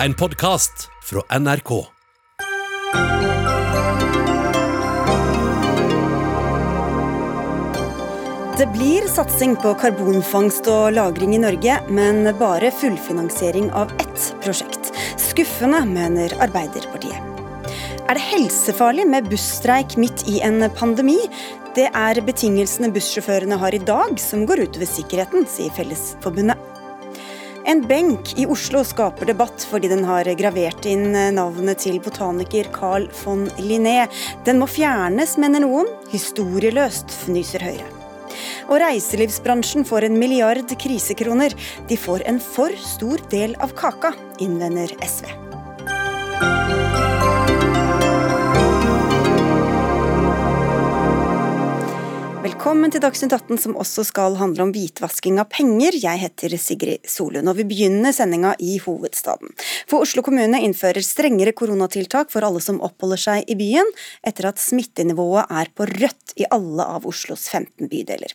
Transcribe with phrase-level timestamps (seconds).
[0.00, 1.86] En podkast fra NRK.
[8.58, 14.92] Det blir satsing på karbonfangst og -lagring i Norge, men bare fullfinansiering av ett prosjekt.
[15.16, 17.22] Skuffende, mener Arbeiderpartiet.
[18.08, 21.18] Er det helsefarlig med busstreik midt i en pandemi?
[21.74, 26.73] Det er betingelsene bussjåførene har i dag som går utover sikkerheten, sier Fellesforbundet.
[27.64, 33.06] En benk i Oslo skaper debatt fordi den har gravert inn navnet til botaniker Carl
[33.22, 34.04] von Linné.
[34.44, 35.88] Den må fjernes, mener noen.
[36.12, 37.88] Historieløst, fnyser Høyre.
[38.68, 41.56] Og reiselivsbransjen får en milliard krisekroner.
[41.88, 44.12] De får en for stor del av kaka,
[44.44, 45.43] innvender SV.
[52.64, 55.98] Velkommen til Dagsnytt 18, som også skal handle om hvitvasking av penger.
[56.00, 59.50] Jeg heter Sigrid Solund, og vi begynner sendinga i hovedstaden.
[59.84, 63.90] For Oslo kommune innfører strengere koronatiltak for alle som oppholder seg i byen,
[64.24, 68.32] etter at smittenivået er på rødt i alle av Oslos 15 bydeler.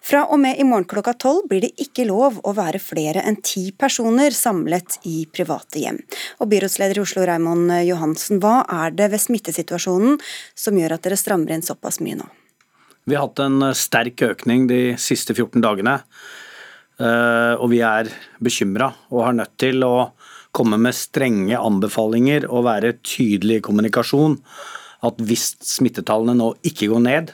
[0.00, 3.42] Fra og med i morgen klokka tolv blir det ikke lov å være flere enn
[3.44, 6.00] ti personer samlet i private hjem.
[6.40, 10.16] Og byrådsleder i Oslo, Raymond Johansen, hva er det ved smittesituasjonen
[10.56, 12.32] som gjør at dere strammer inn såpass mye nå?
[13.06, 16.00] Vi har hatt en sterk økning de siste 14 dagene.
[16.98, 18.08] Eh, og vi er
[18.42, 20.10] bekymra og har nødt til å
[20.56, 24.34] komme med strenge anbefalinger og være tydelig i kommunikasjon.
[25.06, 27.30] At hvis smittetallene nå ikke går ned,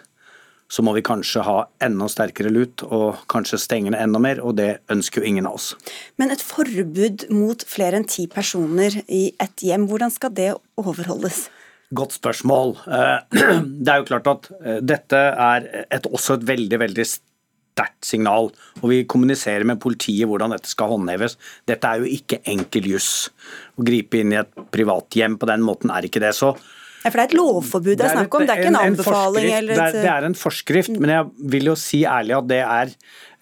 [0.73, 4.59] så må vi kanskje ha enda sterkere lut og kanskje stenge ned enda mer, og
[4.61, 5.73] det ønsker jo ingen av oss.
[6.21, 11.47] Men et forbud mot flere enn ti personer i ett hjem, hvordan skal det overholdes?
[11.93, 12.77] Godt spørsmål.
[12.89, 13.43] Eh,
[13.85, 18.49] det er jo klart at eh, dette er et, også et veldig, veldig sterkt signal.
[18.81, 21.37] Og vi kommuniserer med politiet hvordan dette skal håndheves.
[21.69, 23.29] Dette er jo ikke enkel juss.
[23.77, 26.33] Å gripe inn i et privat hjem på den måten er ikke det.
[26.39, 26.55] Så
[27.03, 28.93] ja, for Det er et lovforbud det er snakk om, det er ikke en, en
[28.93, 29.49] anbefaling?
[29.51, 32.61] En det, er, det, er, en forskrift, men jeg vil jo si ærlig at det
[32.63, 32.93] er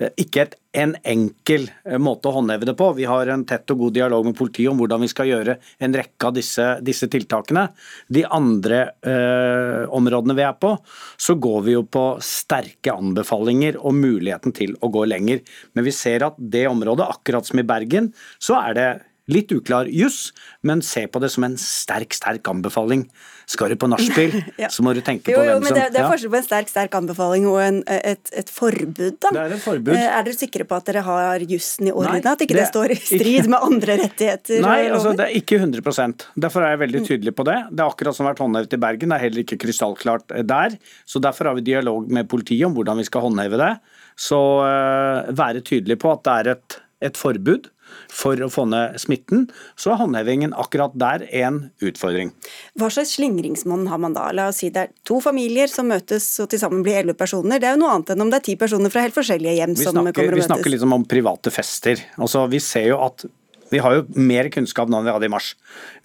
[0.01, 2.89] eh, ikke et, en enkel eh, måte å håndheve det på.
[2.97, 5.99] Vi har en tett og god dialog med politiet om hvordan vi skal gjøre en
[6.01, 7.67] rekke av disse, disse tiltakene.
[8.09, 10.73] De andre eh, områdene vi er på,
[11.21, 15.45] så går vi jo på sterke anbefalinger og muligheten til å gå lenger.
[15.77, 18.91] Men vi ser at det området, akkurat som i Bergen, så er det
[19.31, 20.31] Litt uklar juss,
[20.67, 23.05] men se på det som en sterk, sterk anbefaling.
[23.51, 24.69] Skal du på nachspiel, ja.
[24.71, 26.45] så må du tenke jo, på hvem som men det, det er forskjell på en
[26.47, 29.33] sterk, sterk anbefaling og en, et, et, forbud, da.
[29.35, 29.91] Det er et forbud.
[29.97, 32.21] Eh, er dere sikre på at dere har jussen i orden?
[32.21, 33.51] At ikke det, det står i strid ikke.
[33.51, 34.63] med andre rettigheter?
[34.63, 37.59] Nei, altså det er ikke 100% Derfor er jeg veldig tydelig på det.
[37.73, 40.47] Det er akkurat som har vært håndhevet i Bergen, det er heller ikke krystallklart eh,
[40.47, 40.79] der.
[41.09, 43.73] Så derfor har vi dialog med politiet om hvordan vi skal håndheve det.
[44.21, 47.71] Så uh, være tydelig på at det er et, et forbud
[48.13, 52.33] for å få ned smitten, så er håndhevingen akkurat der en utfordring.
[52.79, 54.29] Hva slags slingringsmonn har man da?
[54.37, 57.63] La oss si det er to familier som møtes og til sammen blir elleve personer.
[57.63, 59.77] Det er jo noe annet enn om det er ti personer fra helt forskjellige hjem
[59.77, 60.47] vi som snakker, kommer og møtes.
[60.47, 62.07] Vi snakker liksom om private fester.
[62.21, 63.27] Altså, vi ser jo at
[63.71, 65.55] vi har jo mer kunnskap nå enn vi hadde i mars.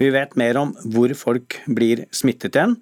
[0.02, 2.78] Vi vet mer om hvor folk blir smittet igjen.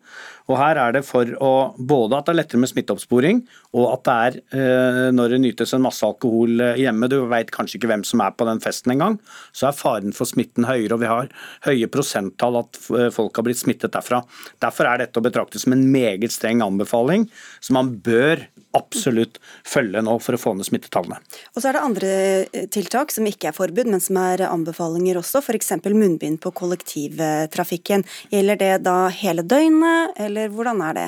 [0.52, 3.40] Og her er det for å både at det er lettere med smitteoppsporing,
[3.80, 7.52] og at det er eh, når det nytes en masse alkohol eh, hjemme, du veit
[7.54, 9.18] kanskje ikke hvem som er på den festen engang,
[9.56, 11.32] så er faren for smitten høyere, og vi har
[11.70, 14.20] høye prosenttall at eh, folk har blitt smittet derfra.
[14.64, 17.30] Derfor er dette å betrakte som en meget streng anbefaling,
[17.64, 18.44] som man bør
[18.78, 21.20] absolutt følge nå for å få ned smittetallene.
[21.54, 25.42] Og så er det andre tiltak som ikke er forbud, men som er anbefalinger også,
[25.42, 25.76] f.eks.
[25.88, 28.06] munnbind på kollektivtrafikken.
[28.34, 30.14] Gjelder det da hele døgnet?
[30.20, 31.06] eller eller hvordan er det?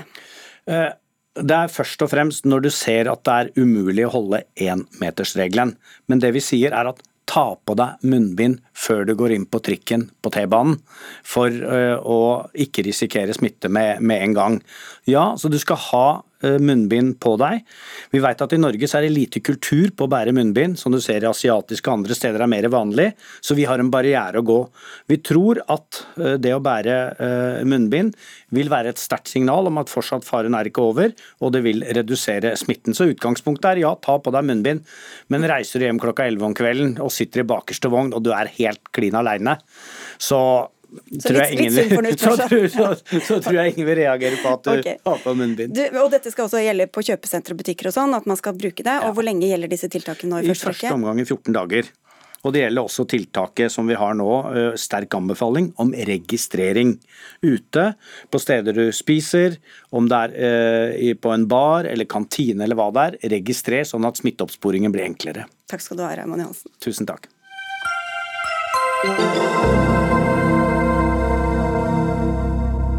[0.72, 0.92] Eh,
[1.36, 5.76] det er først og fremst når du ser at det er umulig å holde énmetersregelen.
[6.08, 9.62] Men det vi sier er at ta på deg munnbind før du går inn på
[9.64, 10.78] trikken på T-banen,
[11.24, 12.20] for eh, å
[12.66, 14.62] ikke risikere smitte med, med en gang.
[15.10, 16.08] Ja, så du skal ha
[16.46, 17.64] Eh, munnbind på deg.
[18.12, 20.92] Vi vet at i Norge så er det lite kultur på å bære munnbind, som
[20.92, 23.08] du ser i asiatiske og andre steder er mer vanlig,
[23.40, 24.58] så vi har en barriere å gå.
[25.08, 26.98] Vi tror at eh, det å bære
[27.66, 28.14] munnbind
[28.56, 31.84] vil være et sterkt signal om at fortsatt faren er ikke over, og det vil
[31.96, 32.96] redusere smitten.
[32.98, 34.84] Så utgangspunktet er ja, ta på deg munnbind,
[35.32, 38.32] men reiser du hjem klokka 11 om kvelden og sitter i bakerste vogn og du
[38.36, 38.65] er helt
[38.96, 39.60] klin aleine,
[40.18, 40.42] så
[40.96, 44.64] så, tror litt, ingen, litt så, så, så, tror jeg ingen vil reagere på at
[44.64, 44.98] du okay.
[45.06, 45.76] har på munnbind.
[45.76, 48.56] Du, og dette skal også gjelde på kjøpesentre og butikker og sånn, at man skal
[48.58, 48.96] bruke det.
[48.96, 49.04] Ja.
[49.10, 51.92] Og hvor lenge gjelder disse tiltakene nå i, I første, første omgang i 14 dager.
[52.46, 54.30] Og det gjelder også tiltaket som vi har nå,
[54.78, 56.94] sterk anbefaling om registrering
[57.42, 57.86] ute
[58.30, 59.58] på steder du spiser,
[59.90, 63.18] om det er på en bar eller kantine eller hva det er.
[63.40, 65.48] Registrer sånn at smitteoppsporingen blir enklere.
[65.66, 66.78] Takk skal du ha, Raymond Johansen.
[66.86, 67.26] Tusen takk.
[69.06, 69.85] Música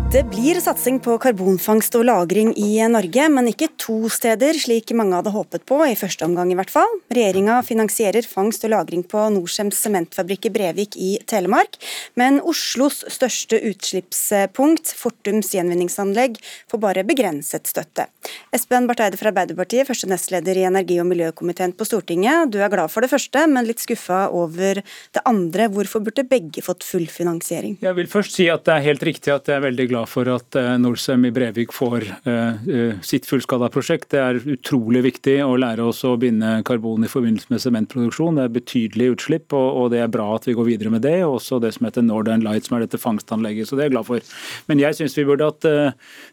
[0.06, 5.16] Det blir satsing på karbonfangst og -lagring i Norge, men ikke to steder, slik mange
[5.18, 6.92] hadde håpet på, i første omgang i hvert fall.
[7.10, 11.74] Regjeringa finansierer fangst og lagring på Norcems sementfabrikk i Brevik i Telemark,
[12.14, 16.38] men Oslos største utslippspunkt, Fortums gjenvinningsanlegg,
[16.70, 18.06] får bare begrenset støtte.
[18.54, 22.52] Espen Barth Eide fra Arbeiderpartiet, første nestleder i energi- og miljøkomiteen på Stortinget.
[22.52, 25.68] Du er glad for det første, men litt skuffa over det andre.
[25.68, 27.76] Hvorfor burde begge fått full finansiering?
[27.82, 30.28] Jeg vil først si at det er helt riktig at jeg er veldig glad for
[30.32, 34.08] at eh, Norcem i Brevik får uh, sitt fullskalaprosjekt.
[34.14, 38.38] Det er utrolig viktig å lære oss å binde karbon i forbindelse med sementproduksjon.
[38.38, 41.18] Det er betydelig utslipp, og, det er bra at vi går videre med det.
[41.26, 43.68] Og også det som heter Northern Light, som er dette fangstanlegget.
[43.68, 44.34] Så det er jeg glad for.
[44.70, 45.68] Men jeg syns vi burde hatt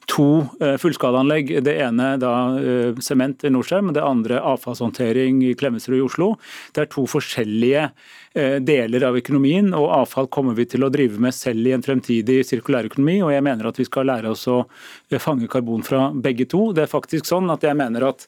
[0.10, 0.28] to
[0.81, 1.56] fullskalaanlegg.
[1.66, 2.34] Det ene da
[3.04, 6.34] sement i Norcem, det andre avfallshåndtering i Klemetsrud i Oslo.
[6.74, 7.90] Det er to forskjellige
[8.33, 12.39] deler av økonomien, og avfall kommer vi til å drive med selv i en fremtidig
[12.50, 13.19] sirkulærøkonomi.
[13.21, 14.63] og jeg mener at vi skal lære oss å
[15.21, 16.71] fange karbon fra begge to.
[16.74, 18.25] Det er faktisk sånn at jeg mener at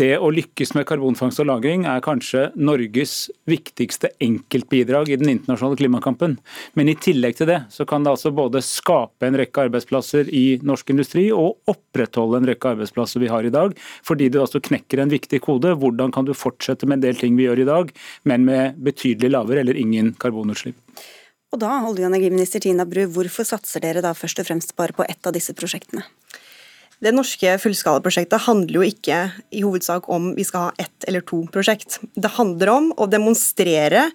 [0.00, 5.76] det å lykkes med karbonfangst og -lagring er kanskje Norges viktigste enkeltbidrag i den internasjonale
[5.76, 6.38] klimakampen.
[6.74, 10.60] Men i tillegg til det så kan det altså både skape en rekke arbeidsplasser i
[10.62, 15.02] norsk industri og opprettholde en rekke arbeidsplasser vi har i dag, fordi du altså knekker
[15.02, 15.76] en viktig kode.
[15.76, 17.92] Hvordan kan du fortsette med en del ting vi gjør i dag,
[18.24, 20.76] men med betydelig lavere eller ingen karbonutslipp?
[21.50, 24.94] Og da, olje- og energiminister Tina Bru, hvorfor satser dere da først og fremst bare
[24.94, 26.04] på ett av disse prosjektene?
[27.00, 29.18] Det norske fullskalaprosjektet handler jo ikke
[29.56, 31.96] i hovedsak om vi skal ha ett eller to prosjekt.
[32.12, 34.10] Det handler om å demonstrere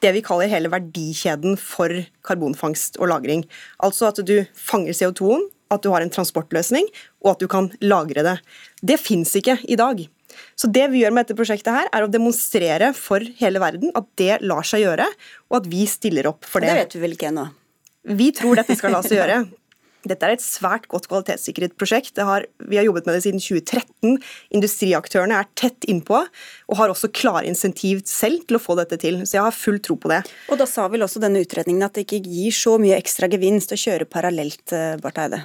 [0.00, 1.92] det vi kaller hele verdikjeden for
[2.24, 3.44] karbonfangst og -lagring.
[3.84, 6.88] Altså at du fanger CO2-en, at du har en transportløsning,
[7.22, 8.38] og at du kan lagre det.
[8.82, 10.08] Det fins ikke i dag.
[10.56, 14.06] Så det vi gjør med dette prosjektet her, er å demonstrere for hele verden at
[14.16, 15.06] det lar seg gjøre,
[15.50, 16.72] og at vi stiller opp for det.
[16.72, 17.50] Det vet vi vel ikke ennå?
[18.16, 19.42] Vi tror dette skal la seg gjøre.
[20.08, 22.16] Dette er et svært godt kvalitetssikret prosjekt.
[22.16, 24.16] Har, vi har jobbet med det siden 2013.
[24.56, 29.22] Industriaktørene er tett innpå og har også klare insentiv selv til å få dette til.
[29.26, 30.22] Så jeg har full tro på det.
[30.48, 33.76] Og da sa vel også denne utredningen at det ikke gir så mye ekstra gevinst
[33.76, 35.44] å kjøre parallelt, eh, Barth Eide?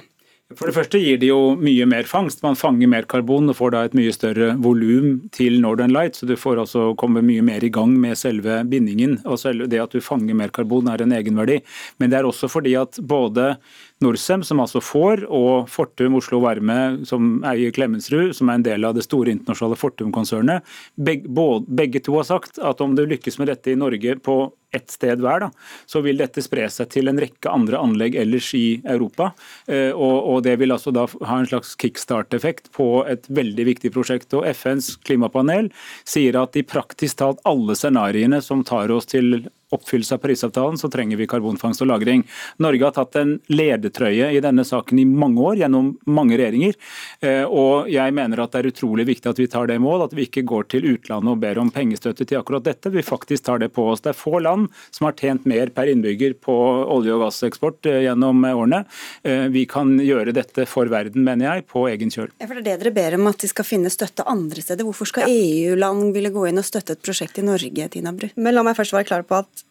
[0.54, 2.38] For det første gir det jo mye mer fangst.
[2.44, 6.14] Man fanger mer karbon og får da et mye større volum til Northern Light.
[6.14, 9.16] Så du får altså komme mye mer i gang med selve bindingen.
[9.26, 11.58] Og selv det at du fanger mer karbon er en egenverdi.
[11.98, 13.56] Men det er også fordi at både
[14.04, 18.84] Norcem, som altså får, og Fortum Oslo Varme, som eier Klemetsrud, som er en del
[18.84, 21.30] av det store internasjonale Fortum-konsernet, begge,
[21.66, 24.36] begge to har sagt at om du lykkes med dette i Norge på
[24.76, 25.50] ett sted hver, da,
[25.88, 29.30] så vil dette spre seg til en rekke andre anlegg ellers i Europa.
[29.64, 33.94] Eh, og, og Det vil altså da ha en slags kickstart-effekt på et veldig viktig
[33.96, 34.34] prosjekt.
[34.36, 35.70] og FNs klimapanel
[36.04, 40.90] sier at i praktisk talt alle scenarioene som tar oss til oppfyllelse av Parisavtalen, så
[40.92, 42.22] trenger vi karbonfangst og -lagring.
[42.62, 46.74] Norge har tatt en ledertrøye i denne saken i mange år, gjennom mange regjeringer.
[47.20, 50.14] Eh, og jeg mener at det er utrolig viktig at vi tar det mål, at
[50.14, 52.90] vi ikke går til utlandet og ber om pengestøtte til akkurat dette.
[52.90, 54.00] Vi faktisk tar det på oss.
[54.00, 56.54] Det er få land som har tjent mer per innbygger på
[56.86, 58.84] olje- og gasseksport eh, gjennom årene.
[59.24, 62.30] Eh, vi kan gjøre dette for verden, mener jeg, på egen kjøl.
[62.38, 64.86] Ja, for det er det dere ber om, at de skal finne støtte andre steder.
[64.86, 65.34] Hvorfor skal ja.
[65.34, 68.28] EU-land ville gå inn og støtte et prosjekt i Norge, Tina Bru?
[68.36, 69.65] Men la meg først være klar på at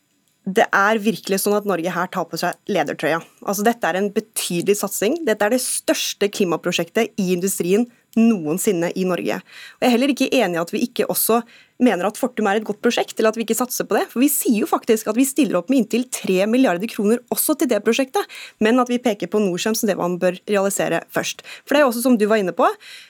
[0.45, 3.17] det er virkelig sånn at Norge her tar på seg ledertrøya.
[3.45, 5.17] Altså, dette er en betydelig satsing.
[5.25, 9.41] Dette er det største klimaprosjektet i industrien noensinne i Norge.
[9.41, 11.41] Og Jeg er heller ikke enig i at vi ikke også
[11.83, 14.05] mener at Fortum er et godt prosjekt, eller at vi ikke satser på det.
[14.11, 17.57] For vi sier jo faktisk at vi stiller opp med inntil 3 milliarder kroner også
[17.59, 18.23] til det prosjektet,
[18.63, 21.43] men at vi peker på Norcem som det man bør realisere først.
[21.65, 22.67] For det er jo også som du var inne på,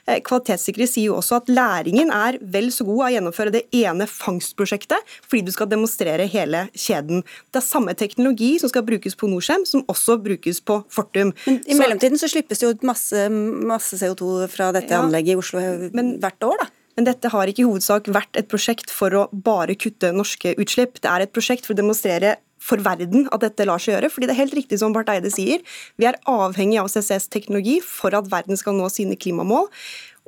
[0.08, 3.64] eh, kvalitetssikre sier jo også at læringen er vel så god av å gjennomføre det
[3.76, 7.24] ene fangstprosjektet, fordi du skal demonstrere hele kjeden.
[7.54, 11.34] Det er samme teknologi som skal brukes på Norcem, som også brukes på Fortum.
[11.46, 15.40] Men I mellomtiden så slippes det jo masse, masse CO2 fra dette ja, anlegget i
[15.40, 15.62] Oslo
[15.96, 16.85] men, hvert år, da?
[16.96, 21.02] Men dette har ikke i hovedsak vært et prosjekt for å bare kutte norske utslipp.
[21.04, 24.10] Det er et prosjekt for å demonstrere for verden at dette lar seg gjøre.
[24.10, 25.62] fordi det er helt riktig som Barth Eide sier,
[26.00, 29.70] vi er avhengig av CCS-teknologi for at verden skal nå sine klimamål.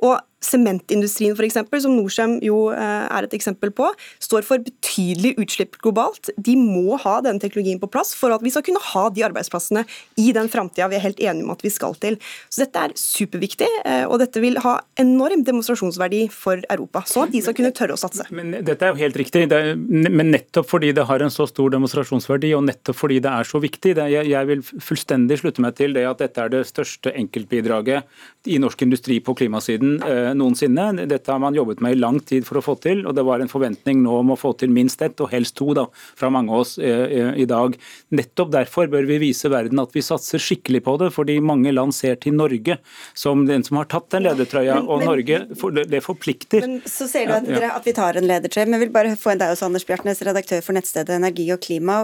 [0.04, 3.88] Og Sementindustrien f.eks., som Norcem jo eh, er et eksempel på,
[4.22, 6.30] står for betydelig utslipp globalt.
[6.36, 9.82] De må ha denne teknologien på plass for at vi skal kunne ha de arbeidsplassene
[10.20, 12.18] i den framtida vi er helt enige om at vi skal til.
[12.48, 17.02] Så Dette er superviktig, eh, og dette vil ha enorm demonstrasjonsverdi for Europa.
[17.10, 18.28] Sånn at de skal kunne tørre å satse.
[18.34, 21.74] Men Dette er jo helt riktig, er, men nettopp fordi det har en så stor
[21.74, 25.74] demonstrasjonsverdi, og nettopp fordi det er så viktig, er, jeg, jeg vil fullstendig slutte meg
[25.78, 31.06] til det at dette er det største enkeltbidraget i norsk industri på klimasiden eh, noensinne.
[31.08, 33.40] Dette har man jobbet med i lang tid for å få til, og det var
[33.40, 35.86] en forventning nå om å få til minst ett, og helst to, da,
[36.18, 37.76] fra mange av oss i dag.
[38.14, 41.94] Nettopp derfor bør vi vise verden at vi satser skikkelig på det, fordi mange land
[41.96, 42.78] ser til Norge
[43.16, 45.40] som den som har tatt den ledertrøya, og Norge,
[45.88, 46.64] det forplikter.
[46.64, 49.34] Men så ser du at, dere, at vi tar en ledertrøye, men vil bare få
[49.34, 52.00] en deg også, Anders Bjartnes, redaktør for nettstedet Energi og klima.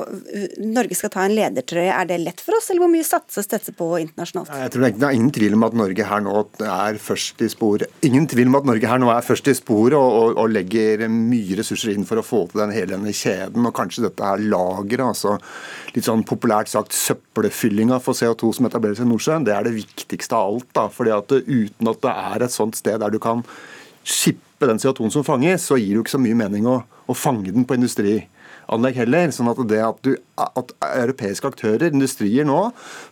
[0.63, 3.75] Norge skal ta en ledertrøye, er det lett for oss, eller hvor mye satses dette
[3.75, 4.53] på internasjonalt?
[4.65, 7.83] Jeg tror Det er ingen tvil om at Norge her nå er først i spor.
[8.07, 11.03] Ingen tvil om at Norge her nå er først i sporet og, og, og legger
[11.11, 13.67] mye ressurser inn for å få til den hele denne kjeden.
[13.67, 15.35] Og kanskje dette her lageret, altså
[15.97, 20.39] litt sånn populært sagt søppelfyllinga for CO2 som etableres i Nordsjøen, det er det viktigste
[20.39, 20.69] av alt.
[20.77, 23.43] da, fordi at Uten at det er et sånt sted der du kan
[24.05, 27.17] skippe den CO2-en som fanges, så gir det jo ikke så mye mening å, å
[27.17, 28.21] fange den på industri
[28.73, 29.33] anlegg heller.
[29.35, 32.61] sånn at det at, du, at, europeiske aktører, industrier nå,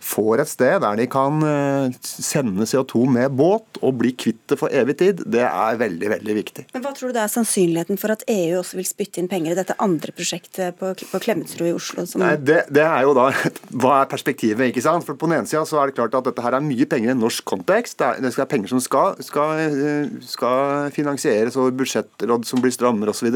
[0.02, 4.59] får et sted der de kan eh, sende CO2 med båt og bli kvitt det
[4.61, 6.66] for evig tid, det er veldig veldig viktig.
[6.75, 9.54] Men Hva tror du det er sannsynligheten for at EU også vil spytte inn penger
[9.54, 12.06] i dette andre prosjektet på, på Klemetsrud i Oslo?
[12.09, 12.25] Som...
[12.25, 13.28] Nei, det, det, er jo da,
[13.82, 14.68] Hva er perspektivet?
[14.71, 15.06] ikke sant?
[15.06, 17.14] For På den ene sida så er det klart at dette her er mye penger
[17.14, 17.99] i norsk kontekst.
[18.00, 22.75] Det, er, det er penger som skal, skal, eh, skal finansieres over budsjettråd som blir
[22.75, 23.30] strammere osv.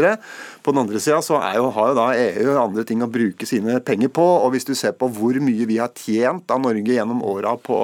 [0.63, 3.11] På den andre sida så er jo, har jo da EU og andre ting å
[3.11, 4.27] bruke sine penger på.
[4.45, 7.81] og Hvis du ser på hvor mye vi har tjent av Norge gjennom åra på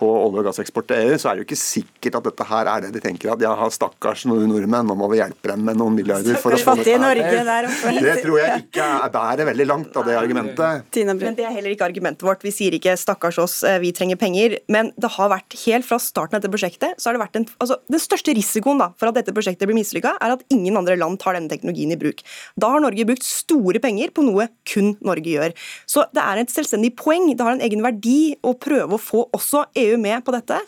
[0.00, 2.70] på olje- og gasseksport til EU, så er det jo ikke sikkert at dette her
[2.72, 5.96] er det de tenker at ja, stakkars nordmenn, nå må vi hjelpe dem med noen
[5.96, 7.68] milliarder for å få dette her
[8.00, 11.00] Det tror jeg ikke er bærer veldig langt av det argumentet.
[11.10, 12.44] Men det er heller ikke argumentet vårt.
[12.46, 14.58] Vi sier ikke 'stakkars oss, eh, vi trenger penger'.
[14.68, 17.46] Men det har vært helt fra starten av dette prosjektet, så har det vært en
[17.60, 20.96] altså, Den største risikoen da, for at dette prosjektet blir mislykka, er at ingen andre
[20.96, 22.22] land tar denne teknologien i bruk.
[22.58, 25.54] Da har Norge brukt store penger på noe kun Norge gjør.
[25.86, 29.28] Så det er et selvstendig poeng, det har en egen verdi å prøve å få
[29.36, 30.62] også EU EU med på dette.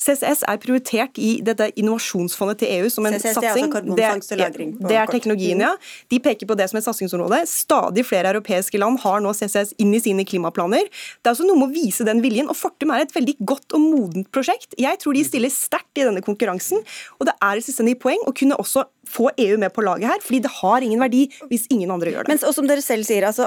[0.00, 3.68] CCS er prioritert i dette innovasjonsfondet til EU som en CCS, satsing.
[3.90, 4.54] Det er, altså er,
[4.88, 5.74] det er teknologien, ja.
[6.08, 7.42] De peker på det som et satsingsområde.
[7.50, 10.88] Stadig flere europeiske land har nå CCS inn i sine klimaplaner.
[10.88, 12.48] Det er også noe med å vise den viljen.
[12.48, 14.72] og Fortum er et veldig godt og modent prosjekt.
[14.80, 16.80] Jeg tror de stiller sterkt i denne konkurransen,
[17.20, 20.24] og det er et selvstendig poeng å kunne også få EU med på laget her,
[20.24, 22.32] fordi det har ingen verdi hvis ingen andre gjør det.
[22.34, 23.46] Men og som dere selv sier, altså,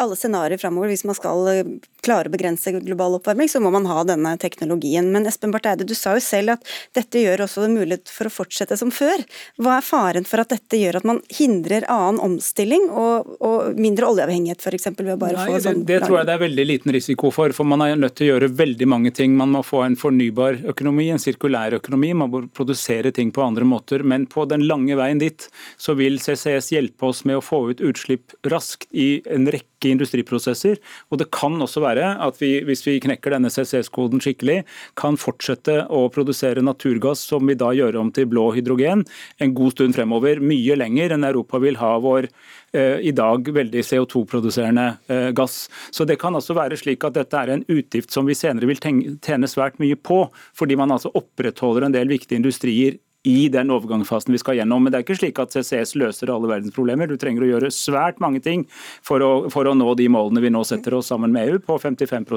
[0.00, 3.88] alle scenarioer framover, hvis man skal eh, klare å begrense global oppvarming, så må man
[3.88, 5.10] ha denne teknologien.
[5.14, 8.28] Men Espen Barth Eide, du sa jo selv at dette gjør også det mulig for
[8.28, 9.22] å fortsette som før.
[9.62, 14.08] Hva er faren for at dette gjør at man hindrer annen omstilling og, og mindre
[14.10, 14.90] oljeavhengighet f.eks.
[14.98, 17.30] ved å bare Nei, få sånn det, det tror jeg det er veldig liten risiko
[17.34, 19.36] for, for man er nødt til å gjøre veldig mange ting.
[19.38, 23.66] Man må få en fornybar økonomi, en sirkulær økonomi, man må produsere ting på andre
[23.68, 24.04] måter.
[24.04, 25.46] Men på den lange veien dit
[25.80, 30.78] så vil CCS hjelpe oss med å få ut utslipp raskt i en rekke industriprosesser.
[31.12, 34.62] Og det kan også være at vi, hvis vi knekker denne CCS-koden skikkelig,
[35.00, 39.04] kan fortsette å produsere naturgass som vi da gjør om til blå hydrogen
[39.42, 40.40] en god stund fremover.
[40.40, 45.64] Mye lenger enn Europa vil ha vår eh, i dag veldig CO2-produserende eh, gass.
[45.90, 48.80] Så Det kan altså være slik at dette er en utgift som vi senere vil
[48.80, 50.24] tjene svært mye på,
[50.56, 54.84] fordi man altså opprettholder en del viktige industrier i den overgangsfasen vi skal gjennom.
[54.84, 57.08] Men det er ikke slik at CCS løser alle verdens problemer.
[57.08, 58.66] Du trenger å gjøre svært mange ting
[59.04, 61.78] for å, for å nå de målene vi nå setter oss sammen med EU på
[61.80, 62.28] 55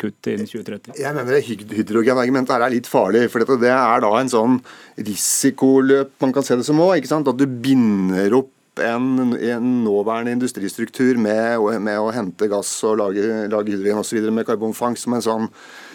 [0.00, 0.98] kutt innen 2030.
[0.98, 1.38] Jeg mener
[1.78, 3.28] hydrogenargumentet her er litt farlig.
[3.30, 4.58] for Det er da en sånn
[4.98, 7.06] risikoløp man kan se det som òg.
[7.14, 8.50] At du binder opp
[8.82, 14.18] en, en, nåværende industristruktur med, med, å hente gass og lage, lage hydrogen osv.
[14.34, 15.50] med karbonfangst som en sånn,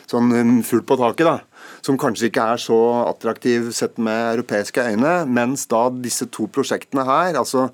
[0.07, 1.27] sånn fugl på taket.
[1.27, 1.48] da
[1.85, 5.13] som kanskje ikke er så attraktiv sett med europeiske øyne.
[5.29, 7.69] Mens da disse to prosjektene her, altså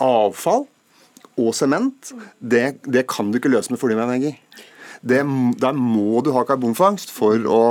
[0.00, 0.66] avfall
[1.40, 4.32] og sement, det, det kan du ikke løse med.
[5.00, 5.20] Det,
[5.62, 7.62] der må du ha karbonfangst for å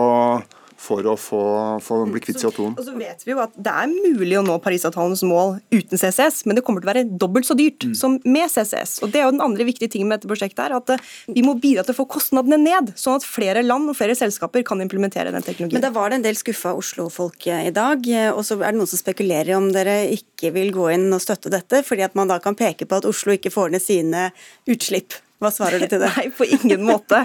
[0.79, 1.41] for å få,
[1.83, 2.77] få bli kvitt CO2-en.
[2.79, 6.45] Og så vet vi jo at Det er mulig å nå Parisavtalens mål uten CCS,
[6.47, 7.95] men det kommer til å være dobbelt så dyrt mm.
[7.99, 8.99] som med CCS.
[9.03, 11.05] Og Det er jo den andre viktige tingen med dette prosjektet, er at eh,
[11.35, 14.63] vi må bidra til å få kostnadene ned, sånn at flere land og flere selskaper
[14.67, 15.77] kan implementere den teknologien.
[15.77, 18.71] Men Da var det en del skuffa Oslo-folk eh, i dag, eh, og så er
[18.71, 22.15] det noen som spekulerer om dere ikke vil gå inn og støtte dette, fordi at
[22.19, 24.29] man da kan peke på at Oslo ikke får ned sine
[24.69, 25.19] utslipp.
[25.39, 26.09] Hva svarer du til det?
[26.17, 27.21] Nei, på ingen måte.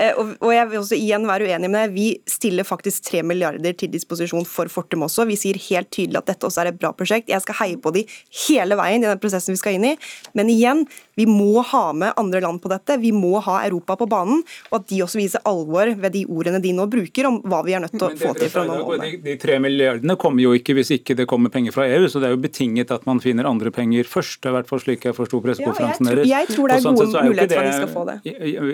[0.00, 1.96] Eh, og jeg vil også igjen være uenig med deg.
[1.96, 5.26] Vi stiller faktisk 3 milliarder til disposisjon for Fortum også.
[5.28, 7.28] Vi sier helt tydelig at dette også er et bra prosjekt.
[7.28, 8.06] Jeg skal heie på de
[8.46, 9.94] hele veien i den prosessen vi skal inn i.
[10.38, 10.86] Men igjen,
[11.18, 14.76] Vi må ha med andre land på dette, vi må ha Europa på banen, og
[14.80, 17.82] at de også viser alvor ved de ordene de nå bruker om hva vi er
[17.82, 19.08] nødt til å få til for å nå målene.
[19.16, 22.22] De, de tre milliardene kommer jo ikke hvis ikke det kommer penger fra EU, så
[22.22, 24.40] det er jo betinget at man finner andre penger først.
[24.42, 26.28] Det er i hvert fall slik jeg forsto pressekonferansen deres.
[26.30, 28.16] Ja, jeg, tror det er sånn gode muligheter for at de skal få det.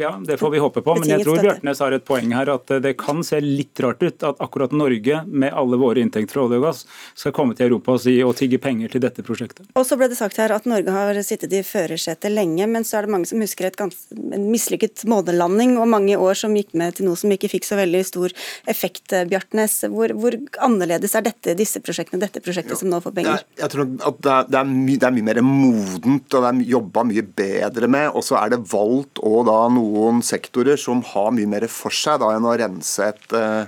[0.02, 0.98] Ja, det får vi håpe på.
[1.00, 4.28] Men jeg tror Bjørtnes har et poeng her at det kan se litt rart ut
[4.28, 6.84] at akkurat Norge, med alle våre inntekter fra olje og gass,
[7.16, 9.66] skal komme til Europa og, si, og tigge penger til dette prosjektet.
[9.78, 12.98] Og så ble det sagt her at Norge har sittet i førersetet lenge, men så
[12.98, 16.74] er det mange som husker et gans, en mislykket månelanding og mange år som gikk
[16.78, 18.34] med til noe som ikke fikk så veldig stor
[18.70, 19.80] effekt, Bjartnes.
[19.92, 23.44] Hvor, hvor annerledes er dette, disse prosjektene, dette prosjektet som nå får penger?
[23.44, 26.46] Jeg, jeg tror at det er, det, er my, det er, mye mer modent, og
[26.46, 28.10] det er jobba mye bedre med.
[28.14, 32.20] Og så er det valgt og da noen sektorer som har mye mer for seg
[32.22, 33.64] da enn å rense et uh,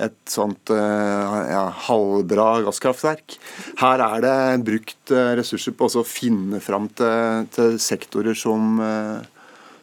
[0.00, 3.36] et sånt eh, ja, halvbra gasskraftverk.
[3.80, 9.20] Her er det brukt eh, ressurser på å finne fram til, til sektorer som uh,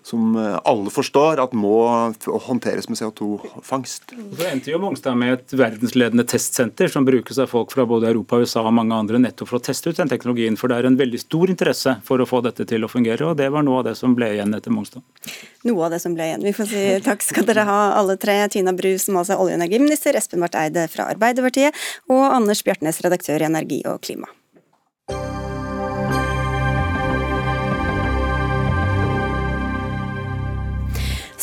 [0.07, 1.75] som eh, alle forstår at må
[2.47, 4.13] håndteres med CO2-fangst.
[4.39, 8.39] Så endte jo Mongstad med et verdensledende testsenter som brukes av folk fra både Europa,
[8.39, 10.55] USA og mange andre nettopp for å teste ut den teknologien.
[10.59, 13.37] For det er en veldig stor interesse for å få dette til å fungere, og
[13.41, 15.03] det var noe av det som ble igjen etter Mongstad.
[15.67, 16.47] Noe av det som ble igjen.
[16.47, 18.39] Vi får si takk skal dere ha alle tre.
[18.53, 21.75] Tina Bru, som altså er olje- og energiminister, Espen Barth Eide fra Arbeiderpartiet,
[22.07, 24.31] og Anders Bjartnes, redaktør i Energi og klima.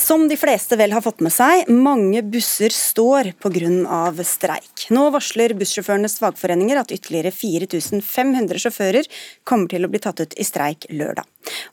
[0.05, 4.25] Som de fleste vel har fått med seg, mange busser står pga.
[4.29, 4.85] streik.
[4.93, 9.09] Nå varsler bussjåførenes fagforeninger at ytterligere 4500 sjåfører
[9.49, 11.25] kommer til å bli tatt ut i streik lørdag.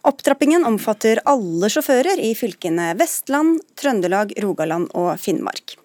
[0.07, 5.80] Opptrappingen omfatter alle sjåfører i fylkene Vestland, Trøndelag, Rogaland og Finnmark.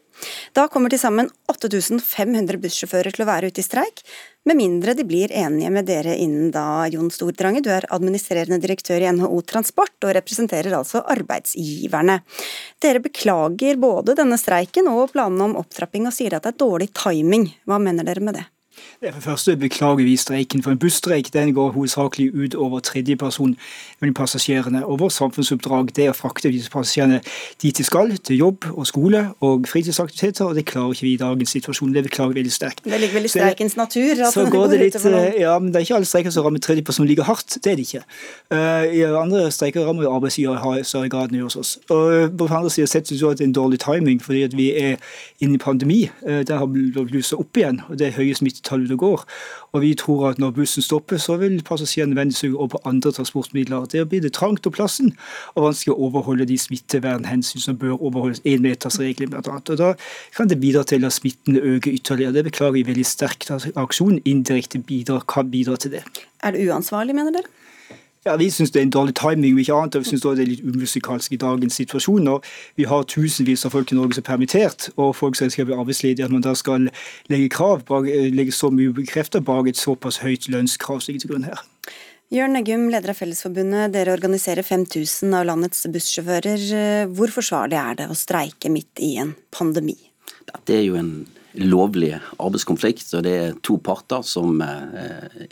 [0.56, 4.02] Da kommer til sammen 8500 bussjåfører til å være ute i streik,
[4.46, 7.64] med mindre de blir enige med dere innen da, Jon Stordrange.
[7.66, 12.20] Du er administrerende direktør i NHO Transport og representerer altså arbeidsgiverne.
[12.82, 16.92] Dere beklager både denne streiken og planene om opptrapping, og sier at det er dårlig
[16.94, 17.50] timing.
[17.66, 18.46] Hva mener dere med det?
[19.00, 22.80] Det er for første beklager vi streiken, for en busstreik den går hovedsakelig ut over
[22.80, 23.56] tredjeperson,
[24.00, 24.86] men passasjerene.
[24.86, 27.20] Og vårt samfunnsoppdrag det er å frakte disse passasjerene
[27.62, 31.20] dit de skal, til jobb og skole og fritidsaktiviteter, og det klarer ikke vi i
[31.20, 31.92] dagens situasjon.
[31.94, 32.84] Det beklager vi veldig sterkt.
[32.84, 34.24] Det ligger vel i streikens natur?
[34.32, 34.98] så går det litt,
[35.40, 37.58] ja, men Det er ikke alle streiker som rammer tredjeperson like hardt.
[37.64, 38.02] Det er det ikke.
[38.52, 41.76] Uh, I andre streiker rammer jo arbeidsgivere i større grad enn hos oss.
[41.90, 44.70] Og På andre siden sett så at det er en dårlig timing, fordi at vi
[44.72, 44.96] er
[45.40, 46.00] inne i pandemi.
[46.26, 49.24] Uh, der har blussa opp igjen, og det er høye smittetall ute og går.
[49.72, 53.12] Og vi tror at når bussen stopper, så vil passasjerene vende seg over på andre
[53.12, 53.86] transportmidler.
[53.92, 55.14] Der blir det trangt på plassen
[55.54, 59.58] og vanskelig å overholde de smittevernhensyn som bør overholdes, énmetersregelen bl.a.
[59.58, 59.92] Og da
[60.36, 62.36] kan det bidra til at smitten øker ytterligere.
[62.36, 63.50] Det beklager vi veldig sterkt.
[63.50, 66.04] at Aksjonen indirekte bidrar, kan bidra til det.
[66.42, 67.52] Er det uansvarlig, mener dere?
[68.26, 70.30] Ja, Vi syns det er en dårlig timing, og ikke annet, og vi syns det
[70.42, 72.28] er litt umusikalsk i dagens situasjon.
[72.28, 75.68] og Vi har tusenvis av folk i Norge som er permittert, og folk som skal
[75.68, 76.24] bli arbeidsledige.
[76.24, 76.88] At man da skal
[77.30, 81.46] legge krav, legge så mye bekreftet bak et såpass høyt lønnskrav som ligger til grunn
[81.46, 81.62] her.
[82.34, 83.92] Jørn Eggum, leder av Fellesforbundet.
[83.94, 86.66] Dere organiserer 5000 av landets bussjåfører.
[87.14, 89.94] Hvor forsvarlig er det å streike midt i en pandemi?
[90.50, 91.12] Dette er jo en
[91.62, 92.10] lovlig
[92.42, 95.46] arbeidskonflikt, og det er to parter som eh,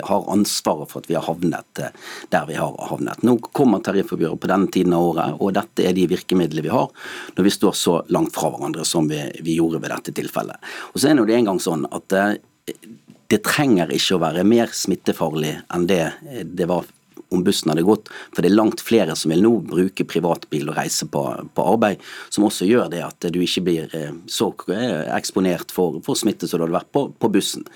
[0.00, 1.92] har ansvaret for at vi har havnet eh,
[2.32, 3.22] der vi har havnet.
[3.26, 6.88] Nå kommer tariffoppgjøret på denne tiden av året, og dette er de virkemidlene vi har
[7.36, 10.72] når vi står så langt fra hverandre som vi, vi gjorde ved dette tilfellet.
[10.92, 12.26] Og så er det en gang sånn at det,
[12.72, 16.88] eh, trenger ikke å være mer smittefarlig enn det eh, det var
[17.32, 18.10] om bussen hadde gått.
[18.32, 21.22] For det er langt flere som vil nå bruke privatbil og reise på,
[21.54, 26.00] på arbeid, som også gjør det at du ikke blir eh, så eh, eksponert for,
[26.04, 27.66] for smitte som du hadde vært på, på, bussen.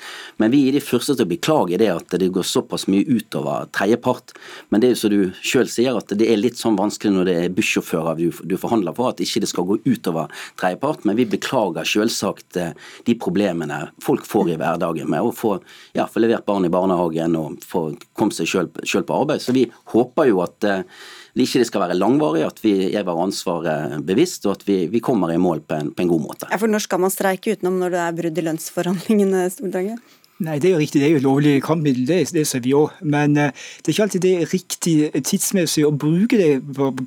[0.42, 3.70] Men vi er de første til å beklage det at det går såpass mye utover
[3.76, 4.34] tredjepart.
[4.70, 7.30] Men det er jo som du sjøl sier, at det er litt sånn vanskelig når
[7.30, 11.06] det er bussjåfører du, du forhandler for, at ikke det skal gå utover tredjepart.
[11.08, 12.74] Men vi beklager selvsagt eh,
[13.06, 15.56] de problemene folk får i hverdagen med å få,
[15.96, 19.45] ja, levert barn i barnehagen og få komme seg sjøl på arbeid.
[19.46, 23.22] Så vi håper jo at det eh, ikke skal være langvarig, at vi er vår
[23.28, 26.50] ansvaret bevisst, og at vi, vi kommer i mål på en, på en, god måte.
[26.50, 29.48] Ja, for Når skal man streike utenom når det er brudd i lønnsforhandlingene?
[29.52, 30.16] Stordraget?
[30.36, 31.00] Nei, det er jo riktig.
[31.00, 32.92] Det er jo lovlig kampmiddel, det, det ser vi òg.
[33.08, 33.48] Men uh,
[33.80, 34.94] det er ikke alltid det er riktig
[35.24, 36.50] tidsmessig å bruke det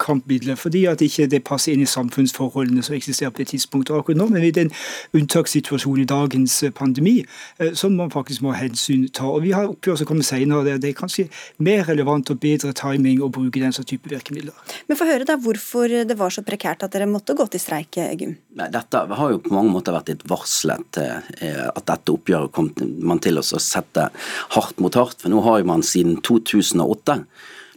[0.02, 4.18] kampmiddelet, fordi at ikke det passer inn i samfunnsforholdene som eksisterer på det tidspunktet akkurat
[4.18, 4.28] nå.
[4.34, 4.74] Men i den
[5.14, 7.20] unntakssituasjonen i dagens eh, pandemi
[7.62, 9.30] uh, som man faktisk må hensyn ta.
[9.30, 11.28] Og vi har oppgjør som kommer senere, det, det er kanskje
[11.62, 14.58] mer relevant og bedre timing å bruke den type virkemidler.
[14.90, 18.02] Men få høre da hvorfor det var så prekært at dere måtte gå til streik,
[18.18, 18.34] Gym.
[18.58, 22.90] Dette har jo på mange måter vært et varslet at dette oppgjøret kom til
[23.20, 24.10] man til å sette
[24.56, 25.22] hardt mot hardt.
[25.22, 27.24] For nå har man siden 2008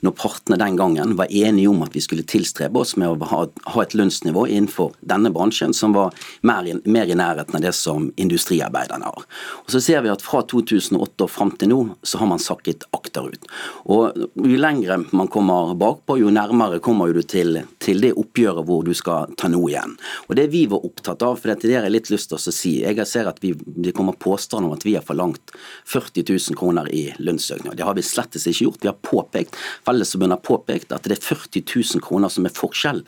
[0.03, 3.83] når partene den gangen var enige om at vi skulle tilstrebe oss med å ha
[3.83, 6.11] et lønnsnivå innenfor denne bransjen som var
[6.43, 9.29] mer i, mer i, nærheten av det som industriarbeiderne har.
[9.63, 12.89] Og så ser vi at Fra 2008 og fram til nå så har man sakket
[12.91, 13.47] akterut.
[13.87, 18.85] Og Jo lengre man kommer bakpå, jo nærmere kommer du til, til, det oppgjøret hvor
[18.87, 19.97] du skal ta noe igjen.
[20.29, 22.73] Og Det vi var opptatt av, for det er jeg litt lyst til å si,
[22.83, 25.55] jeg ser at vi, det kommer påstand om at vi har forlangt
[25.91, 27.77] 40 000 kroner i lønnsøkning.
[27.77, 28.83] Det har vi slettes ikke gjort.
[28.83, 33.03] Vi har påpekt, Fellesforbundet har påpekt at det er 40 000 kroner som er forskjell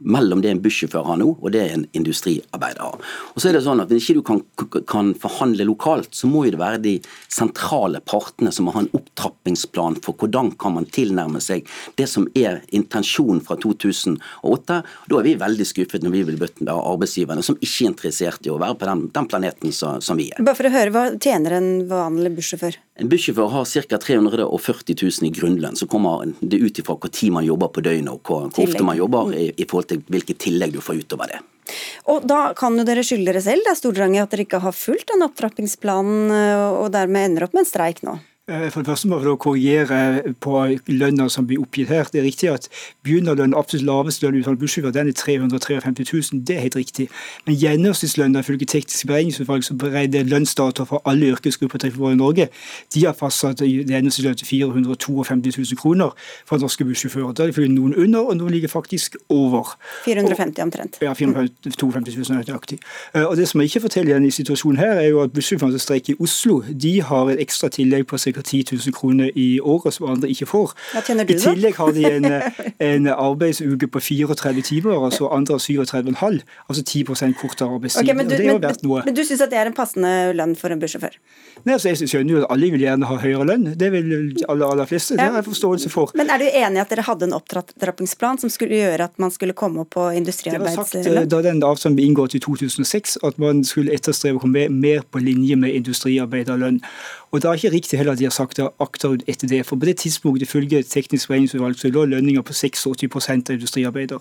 [0.00, 2.98] mellom det en bussjåfør har nå, og det en industriarbeider har.
[3.34, 4.40] Og så er det sånn at Hvis ikke du kan,
[4.88, 6.92] kan, forhandle lokalt, så må jo det være de
[7.28, 11.66] sentrale partene som må ha en opptrappingsplan for hvordan kan man tilnærme seg
[11.98, 14.78] det som er intensjonen fra 2008.
[15.10, 18.46] Da er vi veldig skuffet når vi vil bøtte av arbeidsgiverne som ikke er interessert
[18.46, 20.40] i å være på den, den planeten som, som vi er.
[20.44, 22.78] Bare for å høre, Hva tjener en vanlig bussjåfør?
[23.00, 23.98] En bussjåfør har ca.
[23.98, 25.76] 340 000 i grunnlønn.
[25.76, 28.84] Så kommer det ut ifra hvor tid man jobber på døgnet og hvor, hvor ofte
[28.84, 31.40] man jobber i, i forhold til hvilket tillegg du får utover det.
[32.12, 34.74] Og Da kan jo dere skylde dere selv, det er Stordrange, at dere ikke har
[34.76, 36.32] fulgt den opptrappingsplanen
[36.82, 38.18] og dermed ender opp med en streik nå?
[38.50, 40.56] Eh, for det første må jeg korrigere på
[40.88, 42.08] lønna som blir oppgitt her.
[42.12, 42.66] Det er riktig at
[43.06, 46.42] begynnerlønn, absolutt laveste lønn utvalgt bussjåfør, den er 353 000.
[46.46, 47.08] Det er helt riktig.
[47.46, 52.48] Men gjennomsnittslønna ifølge Teknisk beregningsutvalg, som beregner lønnsdata for alle yrkesgrupper i Norge,
[52.94, 55.12] de har fastsatt gjennomsnittslønn til 452
[55.58, 56.10] 000 kroner
[56.46, 57.32] for norske bussjåfører.
[57.32, 59.76] Da er det noen under, og noen ligger faktisk over.
[60.04, 60.98] 450 omtrent.
[61.02, 62.80] Ja, 452 000 er nøyaktig.
[63.14, 65.78] Eh, og det som jeg ikke forteller igjen i situasjonen her, er jo at bussjåførene
[65.78, 68.39] som streiker i Oslo, de har et ekstra tillegg på ca.
[68.42, 70.74] 10 000 kroner i året som andre ikke får.
[70.94, 71.38] Hva tjener du, da?
[71.38, 72.28] I tillegg har de en,
[72.90, 76.40] en arbeidsuke på 34 timer, altså andre 37,5.
[76.68, 77.04] Altså 10
[77.40, 78.02] kortere arbeidstid.
[78.02, 79.04] Okay, men du, det har vært noe.
[79.06, 81.16] Men du syns at det er en passende lønn for en bussjåfør?
[81.64, 83.66] Nei, altså Jeg skjønner jo at alle vil gjerne ha høyere lønn.
[83.78, 84.12] Det vil
[84.48, 85.16] alle aller fleste.
[85.18, 86.14] Det har jeg forståelse for.
[86.18, 89.32] Men er du enig i at dere hadde en opptrappingsplan som skulle gjøre at man
[89.34, 91.04] skulle komme opp på industriarbeidslønn?
[91.04, 94.44] Det var sagt da den avtalen ble inngått i 2006 at man skulle etterstrebe å
[94.44, 96.80] komme mer på linje med industriarbeiderlønn.
[97.30, 99.64] Og Det er ikke riktig heller at de har sagt akterut etter det.
[99.66, 102.86] For på det tidspunktet, ifølge Teknisk beregningsutvalg, så lå lønninger på 86
[103.30, 104.18] av industriarbeider.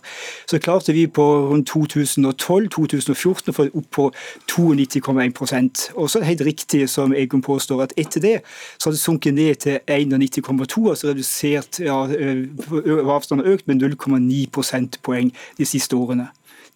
[0.50, 4.10] Så klarte vi på rundt 2012-2014 å få opp på
[4.50, 8.36] 92,1% Og så er det helt riktig som Egon påstår, at etter det
[8.78, 12.02] så har det sunket ned til 91,2, altså redusert ja,
[13.16, 16.30] avstanden økt med 0,9 prosentpoeng de siste årene.